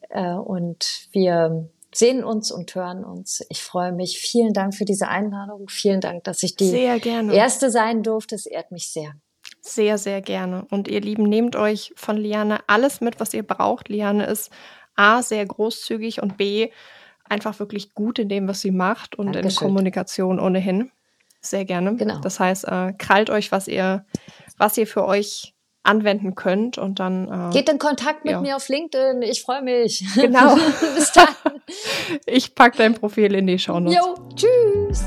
Äh, 0.10 0.34
und 0.34 1.08
wir 1.12 1.70
sehen 1.94 2.24
uns 2.24 2.52
und 2.52 2.74
hören 2.76 3.04
uns. 3.04 3.46
Ich 3.50 3.64
freue 3.64 3.92
mich. 3.92 4.20
Vielen 4.20 4.54
Dank 4.54 4.76
für 4.76 4.86
diese 4.86 5.08
Einladung. 5.08 5.70
Vielen 5.70 6.02
Dank, 6.02 6.24
dass 6.24 6.44
ich 6.44 6.56
die 6.56 6.72
erste 6.72 7.70
sein 7.70 8.04
durfte. 8.04 8.36
Es 8.36 8.46
ehrt 8.46 8.72
mich 8.72 8.92
sehr. 8.92 9.14
Sehr, 9.62 9.98
sehr 9.98 10.22
gerne. 10.22 10.66
Und 10.70 10.88
ihr 10.88 11.02
Lieben, 11.02 11.24
nehmt 11.24 11.56
euch 11.56 11.94
von 11.96 12.18
Liane 12.18 12.60
alles 12.68 13.02
mit, 13.02 13.20
was 13.20 13.34
ihr 13.34 13.44
braucht. 13.44 13.90
Liane 13.90 14.26
ist 14.26 14.52
A, 14.96 15.22
sehr 15.22 15.46
großzügig 15.46 16.22
und 16.22 16.38
B, 16.38 16.70
einfach 17.28 17.60
wirklich 17.60 17.94
gut 17.94 18.20
in 18.20 18.30
dem, 18.30 18.48
was 18.48 18.62
sie 18.62 18.72
macht 18.72 19.16
und 19.16 19.34
Dankeschön. 19.34 19.50
in 19.50 19.56
Kommunikation 19.56 20.40
ohnehin. 20.40 20.92
Sehr 21.42 21.66
gerne. 21.66 21.96
Genau. 21.96 22.20
Das 22.20 22.40
heißt, 22.40 22.66
äh, 22.66 22.94
krallt 22.98 23.30
euch, 23.30 23.52
was 23.52 23.68
ihr, 23.68 24.06
was 24.58 24.78
ihr 24.78 24.88
für 24.88 25.06
euch 25.06 25.54
anwenden 25.84 26.36
könnt 26.36 26.78
und 26.78 27.00
dann 27.00 27.50
äh, 27.50 27.54
geht 27.54 27.68
in 27.68 27.78
Kontakt 27.78 28.24
mit 28.24 28.32
ja. 28.32 28.42
mir 28.42 28.56
auf 28.56 28.70
LinkedIn. 28.70 29.22
Ich 29.22 29.44
freue 29.44 29.62
mich. 29.62 30.06
Genau. 30.16 30.56
Bis 30.96 31.12
dann. 31.12 31.28
Ich 32.26 32.56
packe 32.56 32.78
dein 32.78 32.94
Profil 32.94 33.34
in 33.34 33.48
die 33.48 33.58
Show 33.58 33.80
Notes. 33.80 33.98
Jo, 33.98 34.16
tschüss. 34.36 35.06